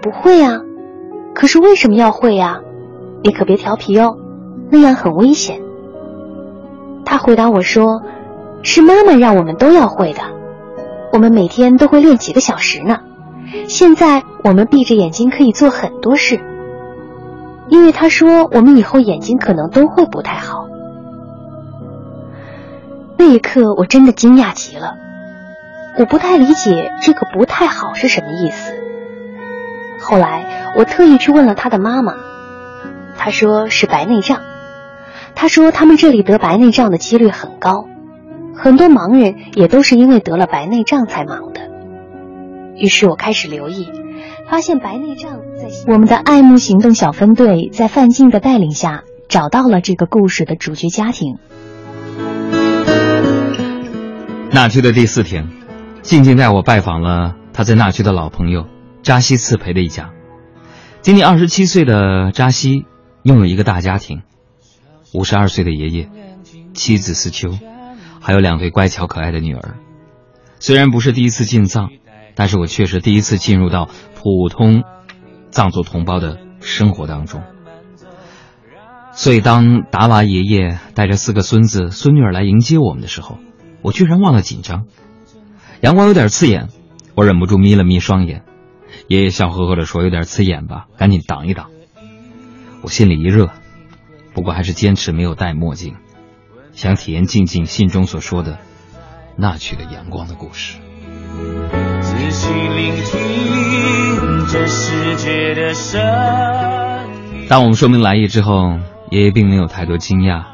[0.02, 0.60] 不会啊，
[1.34, 2.60] 可是为什么要会呀？
[3.22, 4.16] 你可别调皮哦，
[4.70, 5.60] 那样很危险。”
[7.04, 8.02] 他回答我说
[8.62, 10.20] ：“是妈妈让我们都要会的，
[11.12, 13.00] 我们每天都会练几个小时呢。”
[13.68, 16.40] 现在我们闭着眼睛可以做很多事，
[17.68, 20.68] 因为他说我们以后眼睛可能都会不太好。
[23.16, 24.96] 那一刻我真的惊讶极了，
[25.98, 28.74] 我不太理解这个不太好是什么意思。
[29.98, 32.14] 后来我特意去问了他的妈妈，
[33.16, 34.42] 他说是白内障。
[35.34, 37.88] 他说他们这里得白内障的几率很高，
[38.54, 41.60] 很多盲人也都是因为得了白内障才盲的。
[42.76, 43.90] 于是我开始留意，
[44.48, 45.40] 发现白内障
[45.86, 51.38] 我们的爱慕行动小分队在范静的带领下找到了这个故事的主角家庭。
[54.50, 55.48] 那区的第四天，
[56.02, 58.66] 静静带我拜访了他在那区的老朋友
[59.02, 60.10] 扎西次培的一家。
[61.00, 62.84] 今年二十七岁的扎西
[63.22, 64.22] 拥有一个大家庭，
[65.14, 66.08] 五十二岁的爷爷，
[66.74, 67.50] 妻子思秋，
[68.20, 69.76] 还有两位乖巧可爱的女儿。
[70.58, 71.90] 虽然不是第一次进藏。
[72.38, 74.82] 但是我确实第一次进入到普通
[75.56, 77.42] 藏族同胞的生活当中。
[79.14, 83.38] 所以，当达娃爷爷带着四个孙子孙女儿来迎接我们的时候，
[83.80, 84.84] 我居然忘了紧张。
[85.80, 86.68] 阳光有点刺眼，
[87.14, 88.44] 我忍不住眯了眯双眼。
[89.08, 91.70] 爷爷笑呵呵地说：“有点刺眼吧，赶紧挡一挡。”
[92.84, 93.48] 我心里一热，
[94.34, 95.94] 不过还是坚持没有戴墨镜，
[96.72, 98.58] 想体验静静信中所说的
[99.38, 100.76] 那曲的阳光的故事。
[102.02, 104.05] 仔细聆听
[104.48, 106.00] 这世界的声。
[107.48, 108.78] 当我们说明来意之后，
[109.10, 110.44] 爷爷并没有太多惊讶。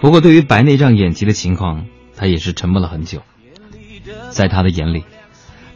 [0.00, 3.22] 不过，对于白内障眼疾的情况，他也是沉默了很久。
[4.30, 5.04] 在他的眼里，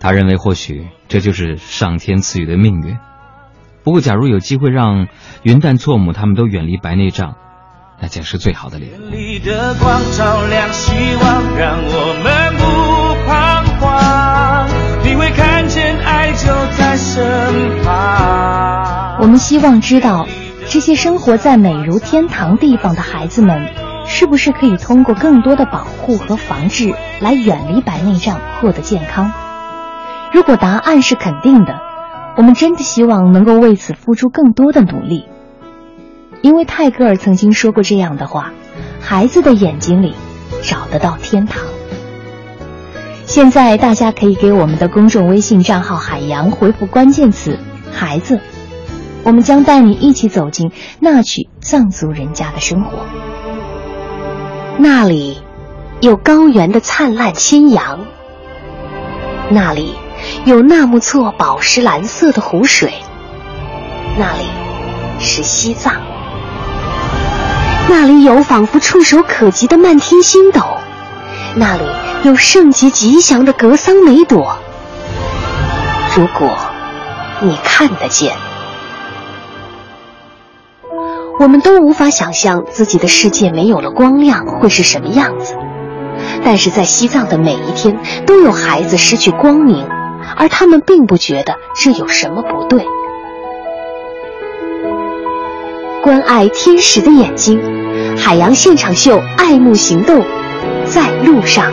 [0.00, 2.96] 他认为或许这就是上天赐予的命运。
[3.82, 5.08] 不过，假如有机会让
[5.42, 7.36] 云淡错母他们都远离白内障，
[8.00, 8.94] 那将是最好的礼物。
[19.24, 20.26] 我们希望知道，
[20.68, 23.68] 这些生活在美如天堂地方的孩子们，
[24.06, 29.32] 是不是可以通过更多的保护和防治，来远离白内障，获得健康？
[30.30, 31.80] 如果答案是肯定的。
[32.36, 35.24] 我们真的希望能够为此付出更多的努力，
[36.42, 38.52] 因为泰戈尔曾经说过这样的话
[39.00, 40.14] ：“孩子的眼睛里
[40.62, 41.62] 找得到天堂。”
[43.24, 47.58] 现在大家可以给我们的公众微信账号“海洋”回复关键词
[47.90, 48.38] “孩子”，
[49.24, 53.06] 我们将带你一起走进那曲藏族人家的生活。
[54.78, 55.40] 那里
[56.00, 58.06] 有高原的灿烂青阳，
[59.50, 59.94] 那里。
[60.46, 62.94] 有纳木错宝石蓝色的湖水，
[64.16, 64.44] 那里
[65.18, 66.00] 是西藏。
[67.90, 70.62] 那里有仿佛触手可及的漫天星斗，
[71.56, 71.82] 那里
[72.22, 74.56] 有圣洁吉祥的格桑梅朵。
[76.16, 76.56] 如果
[77.40, 78.34] 你看得见，
[81.40, 85.54] 我们都无法想象自己的世界没有了光亮会是什么样子。
[86.44, 89.86] 但是在西藏的每一天，都有孩子失去光明。
[90.36, 92.82] 而他们并不觉得这有什么不对。
[96.02, 97.60] 关爱天使的眼睛，
[98.16, 100.24] 海洋现场秀，爱慕行动，
[100.86, 101.70] 在路上。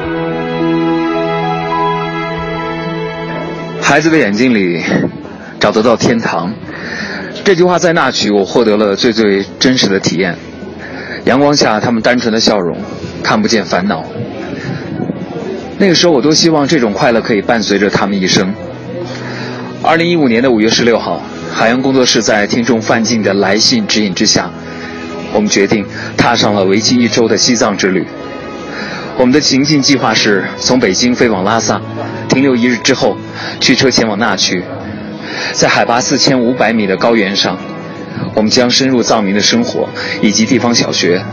[3.82, 4.84] 孩子的眼睛里
[5.60, 6.54] 找得到天堂，
[7.44, 10.38] 这句话在那曲我获得了最最真实的体验。
[11.26, 12.78] 阳光下，他们单纯的笑容，
[13.24, 14.04] 看不见烦恼。
[15.78, 18.54] 那个时候，我多希望这种快乐可以伴随着他们一生。
[19.84, 24.50] 二零一五年的五月十六号，海洋工作室在听众范进的来信指引之下，
[25.34, 28.06] 我们决定踏上了为期一周的西藏之旅。
[29.18, 31.82] 我们的行进计划是从北京飞往拉萨，
[32.30, 33.18] 停留一日之后，
[33.60, 34.64] 驱车前往那曲。
[35.54, 37.58] 在海拔四千五百米的高原上，
[38.34, 39.90] 我们将深入藏民的生活
[40.22, 41.24] 以及地方小学，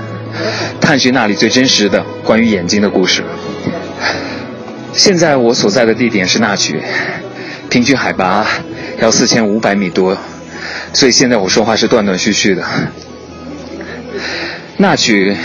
[0.80, 3.22] 探寻那里最真实的关于眼睛的故事。
[4.92, 6.80] 现在我所在的地点是那曲，
[7.70, 8.46] 平均海拔
[9.00, 10.16] 要四千五百米多，
[10.92, 12.64] 所以现在我说话是断断续续的。
[14.76, 15.36] 那曲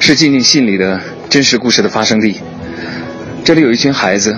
[0.00, 2.40] 是静静信里的真实故事的发生地，
[3.44, 4.36] 这里有一群孩子，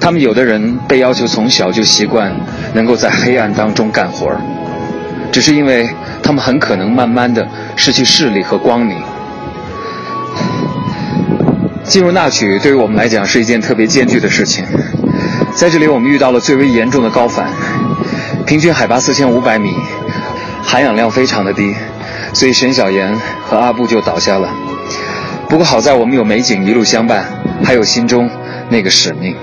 [0.00, 2.34] 他们有的人被要求从小就习惯
[2.72, 4.40] 能够在黑暗当中干活儿，
[5.32, 5.88] 只是因为
[6.22, 9.02] 他们很可能慢慢的失去视力和光明。
[11.84, 14.64] 进入那曲对于我们来讲是一件特别艰巨的事情，
[15.54, 17.50] 在这里我们遇到了最为严重的高反，
[18.46, 19.74] 平均海拔四千五百米，
[20.62, 21.74] 含氧量非常的低，
[22.34, 24.48] 所以沈小岩和阿布就倒下了。
[25.48, 27.24] 不过好在我们有美景一路相伴，
[27.64, 28.30] 还有心中
[28.68, 29.34] 那个使命。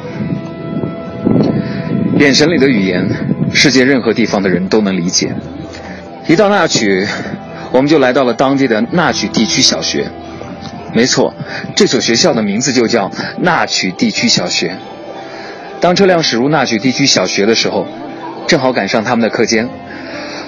[2.18, 3.10] 眼神里的语言，
[3.54, 5.34] 世界任何地方的人都能理解。
[6.28, 7.06] 一到那曲，
[7.72, 10.08] 我们就来到了当地的那曲地区小学。
[10.94, 11.34] 没错，
[11.76, 14.78] 这所学校的名字就叫纳曲地区小学。
[15.82, 17.86] 当车辆驶入纳曲地区小学的时候，
[18.48, 19.68] 正好赶上他们的课间，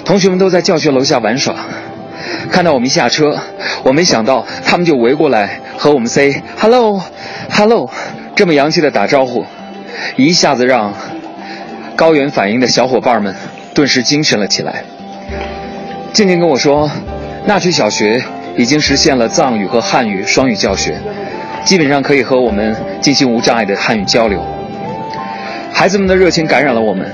[0.06, 1.54] 同学们都在教学楼下玩耍。
[2.50, 3.38] 看到我们一下车，
[3.84, 7.92] 我没想到他们就围过来和我们 say hello，hello，
[8.38, 9.46] 这么洋气的打招呼，
[10.16, 10.94] 一下子让
[11.98, 13.36] 高原反应的小伙伴们
[13.74, 14.86] 顿时精神了起来。
[16.14, 16.90] 静静跟我说，
[17.46, 18.24] 那曲小学。
[18.60, 21.00] 已经实现了藏语和汉语双语教学，
[21.64, 24.44] 基本上可以和我们进行无障碍的汉语交流。
[25.72, 27.08] 孩子们的热情感染了我们。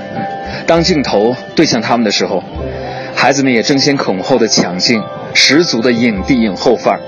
[0.66, 2.42] 当镜头对向他们的时候，
[3.14, 5.02] 孩子们也争先恐后的抢镜，
[5.34, 7.00] 十足的影帝影后范儿。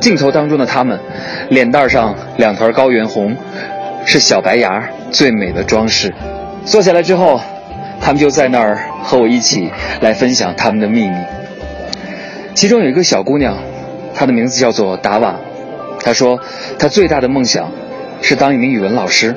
[0.00, 1.00] 镜头当中的他们，
[1.48, 3.34] 脸蛋上两团高原红，
[4.04, 6.12] 是小白牙最美的装饰。
[6.66, 7.40] 坐下来之后，
[8.00, 11.16] 他们就在那儿和我一起来分享他们的秘密。
[12.54, 13.56] 其中有一个小姑娘，
[14.14, 15.36] 她的名字叫做达瓦。
[16.00, 16.40] 她说，
[16.78, 17.70] 她最大的梦想
[18.20, 19.36] 是当一名语文老师。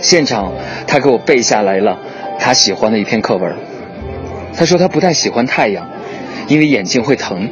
[0.00, 0.52] 现场，
[0.86, 1.98] 她给我背下来了
[2.38, 3.56] 她喜欢的一篇课文。
[4.54, 5.88] 她说她不太喜欢太阳，
[6.46, 7.50] 因为眼睛会疼。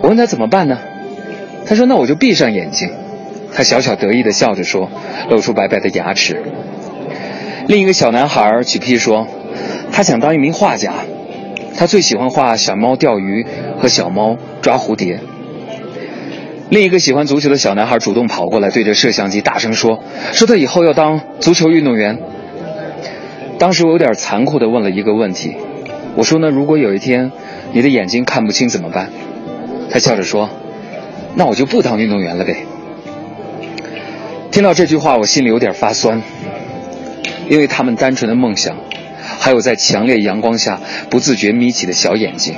[0.00, 0.78] 我问她怎么办呢？
[1.66, 2.90] 她说那我就闭上眼睛。
[3.54, 4.90] 她小巧得意地笑着说，
[5.28, 6.42] 露出白白的牙齿。
[7.68, 9.26] 另一个小男孩举屁说，
[9.92, 10.92] 他想当一名画家，
[11.76, 13.46] 他最喜欢画小猫钓鱼
[13.78, 15.20] 和小猫抓蝴蝶。
[16.70, 20.02] 另一个喜欢足球的小男孩主动跑过来，对着摄像机大声说
[20.32, 22.18] ：“说他以后要当足球运动员。”
[23.58, 25.54] 当时我有点残酷地问了一个问题，
[26.16, 27.30] 我说：“呢，如果有一天
[27.72, 29.10] 你的眼睛看不清怎么办？”
[29.90, 30.48] 他笑着说
[31.36, 32.56] ：“那我就不当运动员了呗。”
[34.50, 36.22] 听到这句话，我心里有点发酸，
[37.52, 38.78] 因为他们单纯的梦想，
[39.38, 40.80] 还有在强烈阳光下
[41.10, 42.54] 不自觉眯起的小眼睛。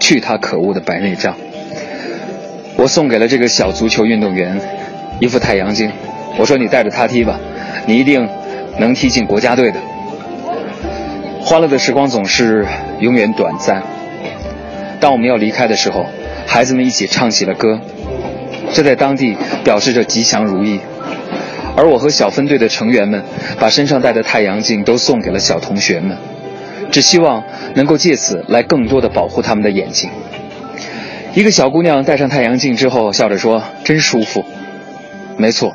[0.00, 1.36] 去他可恶的白内障！
[2.76, 4.58] 我送给了这个小足球运动员
[5.20, 5.92] 一副太阳镜，
[6.38, 7.38] 我说：“你带着它踢吧，
[7.84, 8.26] 你一定
[8.78, 9.78] 能踢进国家队的。”
[11.44, 12.66] 欢乐的时光总是
[13.00, 13.82] 永远短暂。
[14.98, 16.06] 当我们要离开的时候，
[16.46, 17.78] 孩子们一起唱起了歌。
[18.72, 20.80] 这在当地表示着吉祥如意，
[21.78, 23.22] 而我和小分队的成员们
[23.60, 26.18] 把身上戴的太阳镜都送给了小同学们，
[26.90, 27.44] 只希望
[27.76, 30.10] 能够借此来更多的保护他们的眼睛。
[31.34, 34.44] 一个小姑娘戴上太阳镜之后，笑着说：“真舒服。”
[35.38, 35.72] 没错，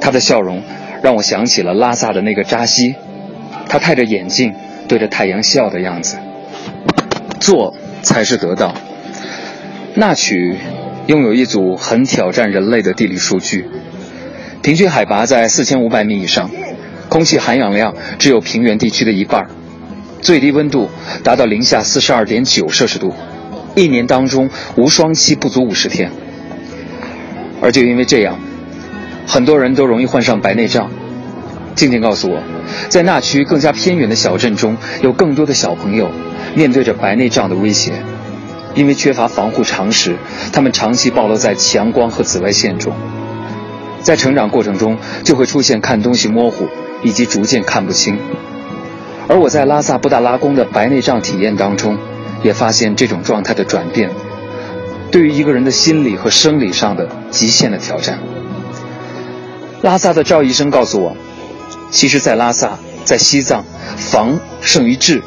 [0.00, 0.62] 她的笑容
[1.02, 2.94] 让我想起了拉萨的那个扎西，
[3.68, 4.54] 他戴着眼镜
[4.86, 6.16] 对着太阳笑的样子。
[7.40, 8.72] 做才是得到。
[9.96, 10.56] 那曲。
[11.06, 13.64] 拥有一组很挑战人类的地理数据：
[14.62, 16.50] 平均海拔在四千五百米以上，
[17.08, 19.46] 空气含氧量只有平原地区的一半，
[20.20, 20.90] 最低温度
[21.24, 23.14] 达到零下四十二点九摄氏度，
[23.74, 26.10] 一年当中无霜期不足五十天。
[27.62, 28.38] 而就因为这样，
[29.26, 30.90] 很多人都容易患上白内障。
[31.74, 32.42] 静静告诉我，
[32.90, 36.10] 在那区更加偏远的小镇中，有更多的小朋友
[36.54, 37.92] 面对着白内障的威胁。
[38.74, 40.16] 因为缺乏防护常识，
[40.52, 42.92] 他们长期暴露在强光和紫外线中，
[44.02, 46.66] 在成长过程中就会出现看东西模糊
[47.02, 48.18] 以及逐渐看不清。
[49.28, 51.96] 而我在拉萨布达拉宫的白内障体验当中，
[52.42, 54.10] 也发现这种状态的转变，
[55.10, 58.18] 对于一个人的心理和生理上的极限的挑战。
[59.82, 61.16] 拉萨的赵医生告诉我，
[61.90, 63.64] 其实，在拉萨，在西藏，
[63.96, 65.22] 防胜于治。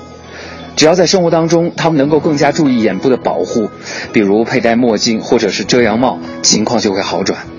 [0.75, 3.69] 只要在生活当中，他们能够更加注意眼部的保护，
[4.11, 7.52] 比如佩戴墨镜或者是遮阳帽，情况就会好转。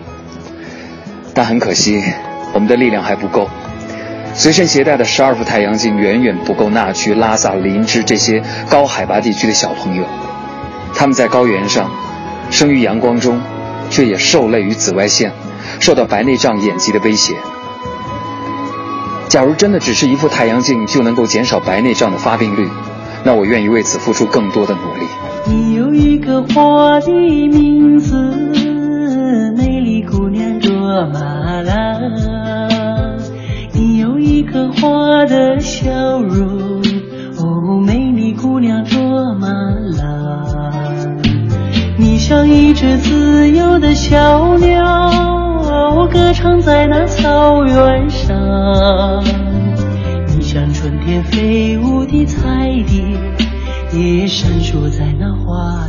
[1.34, 2.00] 但很可惜，
[2.52, 3.50] 我们的力量还不够，
[4.34, 10.04] 随身携带的十二副太阳镜远远不够那区拉萨、林芝这些高海拔地区的小朋友。
[10.94, 11.90] 他们在高原上，
[12.50, 13.40] 生于阳光中，
[13.90, 15.32] 却也受累于紫外线，
[15.80, 17.34] 受到白内障眼疾的威胁。
[19.28, 22.68] 假如真的只是一副太阳镜就能够减少白内障的发病率，
[23.24, 25.06] 那我愿意为此付出更多的努力。
[25.46, 28.32] 你有一个花的名字，
[34.84, 36.82] 一颗花的笑容，
[37.38, 39.00] 哦，美丽姑娘卓
[39.34, 39.48] 玛
[39.96, 40.44] 拉。
[41.96, 49.24] 你像一只自由的小鸟，歌唱在那草原上。
[50.36, 53.02] 你像春天飞舞的彩蝶，
[53.98, 55.88] 也闪烁在那花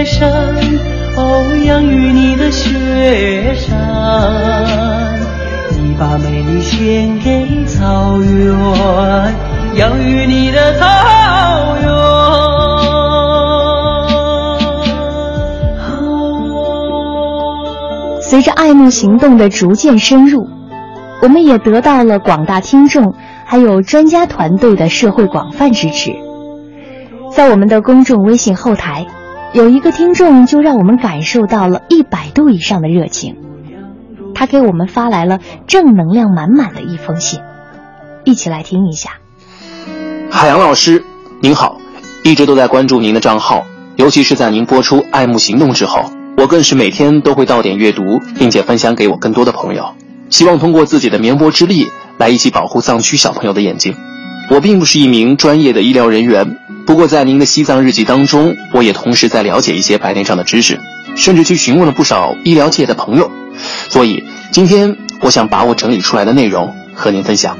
[0.00, 0.54] 雪山。
[1.66, 5.18] 养育你的雪山，
[5.72, 8.54] 你把美丽献给草原，
[9.74, 10.86] 养育你的草
[11.82, 11.90] 原。
[18.22, 20.48] 随着爱慕行动的逐渐深入，
[21.20, 26.12] 我们也得到了广大听众还有专家团队的社会广泛支持，
[27.30, 29.06] 在我们的公众微信后台。
[29.52, 33.36] 有一个听众就让我们感受到了一百度以上的热情，
[34.32, 37.40] 他给我们发来了正能量满满的一封信，
[38.24, 39.18] 一起来听一下。
[40.30, 41.04] 海洋老师
[41.40, 41.78] 您好，
[42.22, 49.84] 一直都在关注您的账号，尤其是在您播出《爱慕行动》之后，我更是每天都会到点阅读，并且分享给我更多的朋友，
[50.28, 51.86] 希望通过自己的绵薄之力
[52.18, 53.96] 来一起保护藏区小朋友的眼睛。
[54.50, 60.80] 我并不是一名专业的医疗人员，不过在您的西藏日记当中，我也同时在了解一些白内障的知识，
[61.14, 63.30] 甚至去询问了不少医疗界的朋友。
[63.88, 67.56] 所以今天我想把我整理出来的内容和您分享。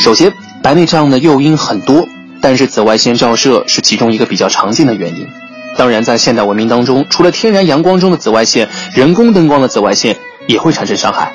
[0.00, 0.32] 首先，
[0.64, 2.08] 白内障的诱因很多，
[2.40, 5.28] 但是紫外线照射是其中一个比较常见的原因。
[5.76, 10.16] 当然，在现代文明当中，除了天然阳光中的紫外线，人工灯光的紫外线
[10.48, 11.32] 也会产生伤害。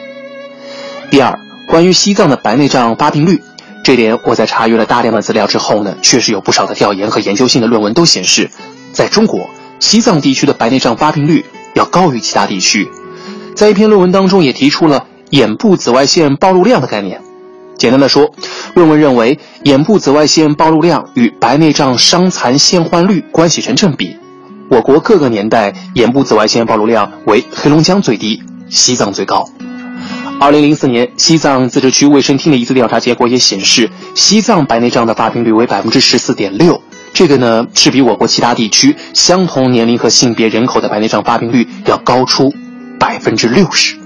[1.10, 3.44] 第二，关于西藏的白内障发病率，
[3.84, 8.50] 这点我在查阅了大量的资料之后呢，确实有不少的调研和研究性的论文都显示，
[8.94, 9.50] 在中国
[9.80, 11.46] 西藏地区的白内障发病率
[11.76, 12.90] 要高于其他地区。
[13.54, 17.22] 在一篇论文当中也提出了眼部紫外线暴露量的概念。
[17.78, 18.32] 简单的说，
[18.74, 24.16] 论文认为眼部紫外线暴露量与白内障伤残现患率关系成正比。
[24.70, 29.48] 我国各个年代眼部紫外线暴露量为黑龙江最低，西藏最高。
[30.40, 36.82] 二零零四年，西藏自治区卫生厅的一次调查结果也显示，西藏白内障的发病率为百分之十四点六，
[37.14, 42.54] 这个呢是比我国其他地区相同年龄和性别人口的白内障发病率要高出
[43.00, 43.98] 百分之六十。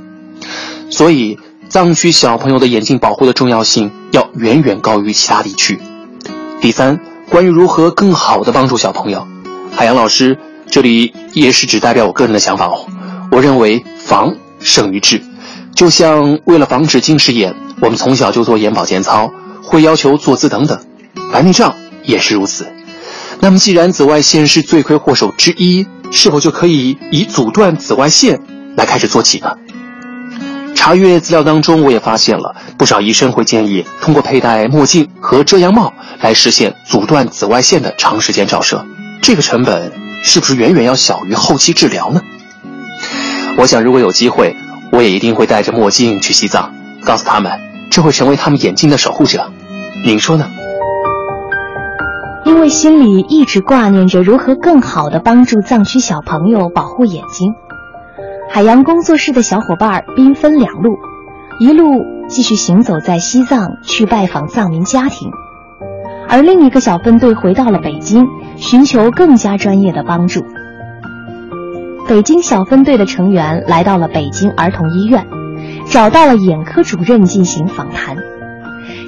[0.90, 1.38] 所以。
[1.70, 5.80] 藏区小朋友的眼睛保护的重要性要远远高于其他地区。
[6.60, 9.26] 第三，关于如何更好的帮助小朋友，
[9.74, 10.38] 海洋老师
[10.70, 12.88] 这里也是只代表我个人的想法哦。
[13.32, 15.22] 我认为防胜于治，
[15.76, 19.32] 就像为了防止近视眼，我们从小就做眼保健操，
[19.64, 20.80] 会要求坐姿等等，
[21.32, 22.68] 白内障也是如此。
[23.40, 28.40] 那么既然紫外线是罪魁祸首之一，是否就可以以阻断紫外线
[28.76, 29.56] 来开始做起呢？
[30.76, 38.86] 查阅资料当中，我也发现了不少医生会建议通过佩戴墨镜和遮阳帽来实现阻断紫外线的长时间照射。
[39.22, 39.92] 这个成本
[40.24, 42.22] 是不是远远要小于后期治疗呢？
[43.58, 44.56] 我想，如果有机会，
[44.92, 46.74] 我也一定会戴着墨镜去西藏，
[47.06, 47.52] 告诉他们，
[47.90, 49.52] 这会成为他们眼睛的守护者。
[50.06, 50.46] 您说呢？
[52.44, 57.54] 因为心里一直挂念着如何更好的帮助藏区小朋友保护眼睛。
[58.50, 60.98] 海洋工作室的小伙伴兵分两路，
[61.60, 65.32] 一路继续行走在西藏去拜访藏民家庭，
[66.28, 68.28] 而另一个小分队回到了北京，
[68.58, 70.44] 寻求更加专业的帮助。
[72.12, 75.26] 北京小分队的成员来到了北京儿童医院，
[75.88, 78.18] 找到了眼科主任进行访谈。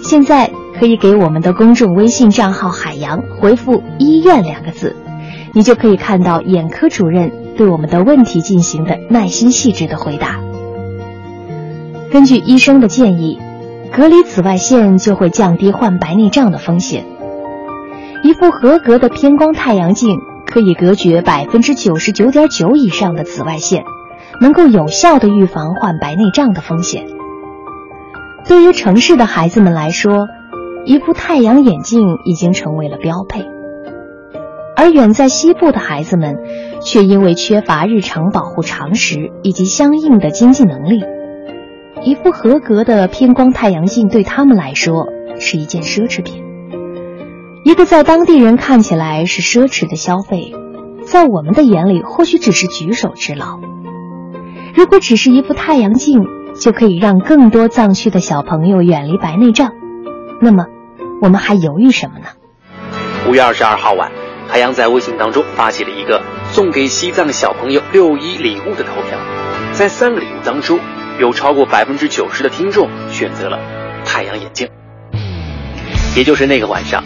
[0.01, 0.49] 现在
[0.79, 4.95] 可以给我们的公众微信账号“海洋”回复“医院”两个字，
[5.51, 7.29] 你就可以看到眼科主任。
[7.57, 10.39] 对我们的问题进行的耐心细致的回答。
[12.09, 13.37] 根据医生的建议，
[13.91, 17.03] 隔离紫外线就会降低患白内障的风险。
[18.23, 23.83] 一副合格的偏光太阳镜可以隔绝百分之九十九点九以上的紫外线，
[24.39, 27.07] 能够有效的预防患白内障的风险。
[28.47, 30.27] 对于城市的孩子们来说，
[30.85, 33.45] 一副太阳眼镜已经成为了标配。
[34.75, 36.39] 而远在西部的孩子们，
[36.81, 41.03] 却因为缺乏日常保护常识以及相应的经济能力，
[42.03, 45.07] 一副合格的偏光太阳镜对他们来说
[45.39, 46.43] 是一件奢侈品。
[47.63, 50.53] 一个在当地人看起来是奢侈的消费，
[51.05, 53.59] 在我们的眼里或许只是举手之劳。
[54.75, 56.25] 如果只是一副太阳镜
[56.59, 59.71] 就可以让更多藏区的小朋友远离白内障，
[60.41, 60.65] 那么
[61.21, 62.25] 我们还犹豫什么呢？
[63.29, 64.11] 五月二十二号晚。
[64.49, 69.17] 海洋在微信当中发起了一个送给西藏小朋友六一礼物的投票，
[69.71, 70.77] 在三个礼物当中，
[71.17, 73.57] 有超过百分之九十的听众选择了
[74.05, 74.67] 太阳眼镜。
[76.15, 77.03] 也就是那个晚上，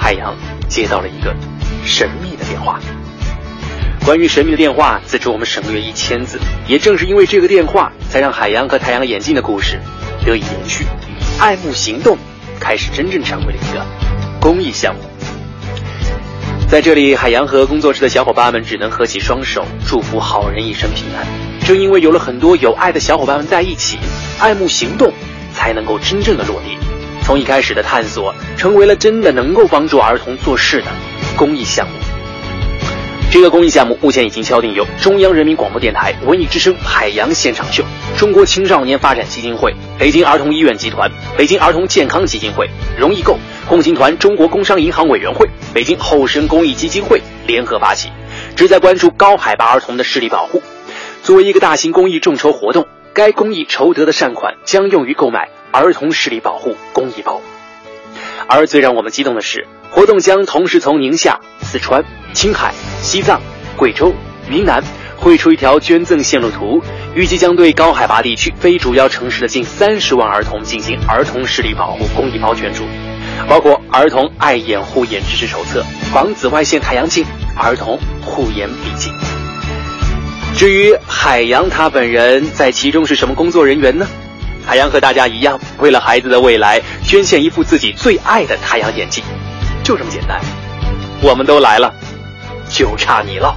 [0.00, 0.34] 海洋
[0.66, 1.36] 接到了一个
[1.84, 2.80] 神秘的电话。
[4.02, 6.40] 关于神秘的电话，自称我们省略一千字。
[6.66, 9.78] 也正是因为这个电话，才让海洋和太阳眼镜的故事
[10.24, 10.86] 得以延续。
[11.38, 12.16] 爱慕行动
[12.58, 13.84] 开始真正成为了一个
[14.40, 15.02] 公益项目。
[16.66, 21.26] 在这里，海洋和工作室的小伙伴们只能合起双手，祝福好人一生平安。
[21.66, 23.98] 正因为有了很多有爱的小伙伴们在一起，
[24.40, 25.12] 爱慕行动
[25.52, 26.78] 才能够真正的落地。
[27.30, 30.86] 从一开始的探索，成为了真的能够帮助儿童做事的
[31.36, 31.94] 公益项目。
[33.30, 37.84] 这个公益项目目前已经敲定由中央人民广播电台文艺之声海洋现场秀、
[38.16, 41.08] 中国青少年发展基金会、北京儿童医院集团、
[41.38, 42.68] 北京儿童健康基金会、
[42.98, 48.10] 容易购、共青团中国工商银行委员会、北京后生公益基金会联合发起，
[48.56, 50.60] 旨在关注高海拔儿童的视力保护。
[51.22, 57.40] 作为一个大型公益众筹活动，该公益筹得的善款将用于购买儿童视力保护公益包。
[58.46, 62.04] 而最让我们激动的是，活动将同时从宁夏、四川。
[62.32, 63.40] 青海、西藏、
[63.76, 64.14] 贵州、
[64.48, 64.80] 云南
[65.16, 66.80] 绘出一条捐赠线路图，
[67.12, 72.84] 预计将对高海拔地区非主要城市的近三十万儿童进行儿童视力保护公益包捐助，
[73.48, 77.24] 包括儿童爱眼护眼知识手册、防紫外线太阳镜、
[77.56, 79.10] 儿童护眼笔记。
[80.56, 84.06] 至于海洋他本人在其中是什么工作人员呢？
[84.66, 89.24] 海洋和大家一样，为了孩子的未来，捐献一副自己最爱的太阳眼镜，
[89.82, 90.40] 就这么简单。
[91.22, 91.92] 我们都来了，
[92.68, 93.56] 就差你了。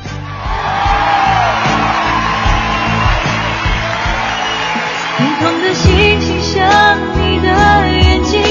[5.15, 7.47] 天空的星星像你的
[7.89, 8.41] 眼睛，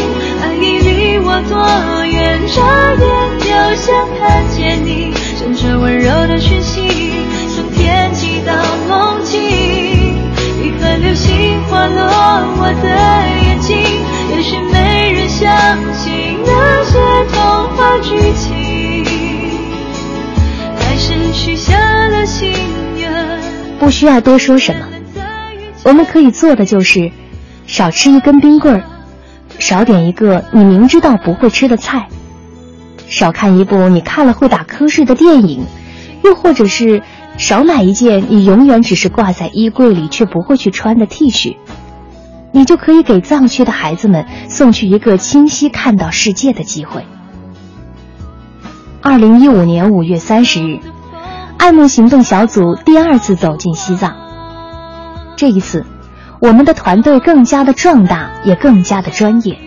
[0.41, 2.41] 爱已离我多远？
[2.47, 2.63] 眨
[2.95, 3.47] 眼就
[3.77, 8.53] 想看见你，顺着温柔的讯息，从天际到
[8.89, 9.62] 梦境。
[11.03, 12.05] 流星划落
[12.59, 12.89] 我的
[13.45, 13.77] 眼睛，
[14.31, 16.97] 也许没人相信那些
[17.33, 19.05] 童话剧情，
[20.79, 21.77] 还是许下
[22.07, 22.53] 了心
[22.97, 23.11] 愿。
[23.81, 24.87] 不需要多说什么，
[25.83, 27.11] 我们可以做的就是
[27.67, 28.85] 少吃一根冰棍儿，
[29.59, 32.07] 少点一个你明知道不会吃的菜，
[33.09, 35.67] 少看一部你看了会打瞌睡的电影，
[36.23, 37.03] 又或者是。
[37.39, 41.57] 少买一件你永远只是挂在衣柜里却不会去穿的 T 恤，
[42.53, 47.05] 你就可以给藏区的孩子们送去一个清晰看到世界的机会。
[49.01, 50.79] 二零一五年五月三十日，
[51.59, 54.15] 爱慕行动小组第二次走进西藏。
[55.37, 55.85] 这一次，
[56.41, 59.59] 我们的团队更加的壮大，也更加的专业。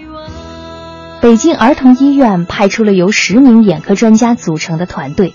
[1.19, 5.33] 北京儿童医院派出了由十名眼科专家组成的团队。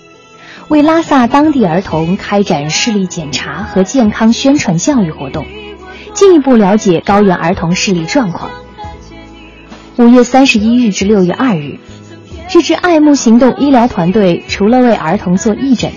[0.70, 5.44] 为拉萨当地儿童开展视力检查和健康宣传教育活动，
[6.14, 8.52] 进一步了解高原儿童视力状况。
[9.96, 11.80] 五月三十一日至六月二日，
[12.48, 15.90] 这支爱慕行动医疗团队除了为儿童做义诊，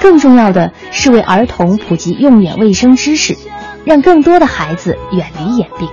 [0.00, 3.36] 更重要的是为儿童普及用眼卫生知识，
[3.84, 5.86] 让更多的孩子远离眼病。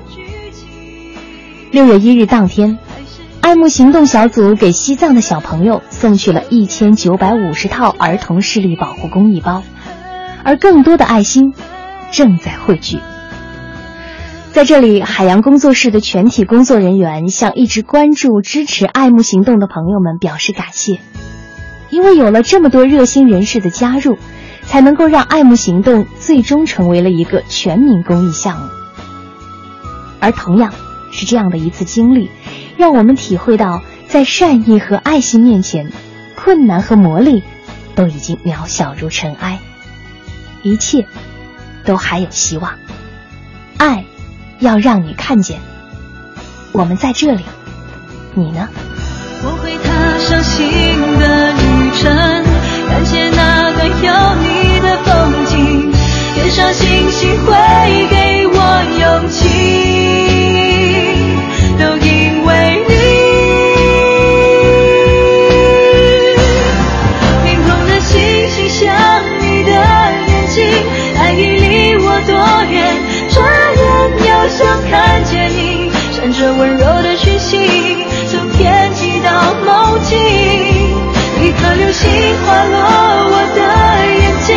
[1.71, 2.79] 六月一日当天。
[3.43, 9.63] 爱慕行动小组给西藏的小朋友送去了一千九百五十套儿童视力保护公益包，
[10.45, 11.53] 而更多的爱心
[12.13, 12.99] 正在汇聚。
[14.53, 21.01] 在这里，海洋工作室的全体工作人员向一直关注、支持爱慕行动的朋友们表示感谢，
[21.89, 24.17] 因为有了这么多热心人士的加入，
[24.61, 28.67] 才能够让爱慕行动最终成为了一个全民公益项目。
[30.21, 30.73] 而同样
[31.13, 32.29] 是这样的一次经历。
[32.75, 35.91] 让我们体会到，在善意和爱心面前，
[36.35, 37.41] 困难和磨砺
[37.95, 39.59] 都已经渺小如尘埃，
[40.63, 41.05] 一切
[41.85, 42.73] 都还有希望。
[43.77, 44.03] 爱
[44.59, 45.59] 要让你看见，
[46.71, 47.43] 我们在这里，
[48.33, 48.67] 你呢？
[49.45, 50.65] 我会踏上新
[51.19, 52.11] 的旅程，
[52.89, 54.11] 感谢那段有
[54.41, 55.91] 你的风景，
[56.33, 57.51] 天上星星会
[58.09, 58.57] 给我
[58.99, 60.42] 勇气。
[81.93, 82.09] 星
[82.43, 82.75] 滑落
[83.29, 83.61] 我的
[84.17, 84.49] 眼睛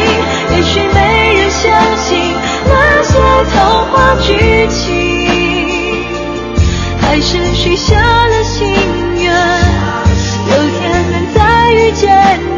[0.57, 0.99] 也许没
[1.35, 1.65] 人相
[1.99, 2.35] 信
[2.67, 2.73] 那
[3.03, 3.13] 些
[3.53, 3.55] 童
[3.93, 4.81] 话剧情
[6.99, 8.67] 还是许下了心
[9.17, 9.27] 愿
[10.49, 12.56] 有天能再遇见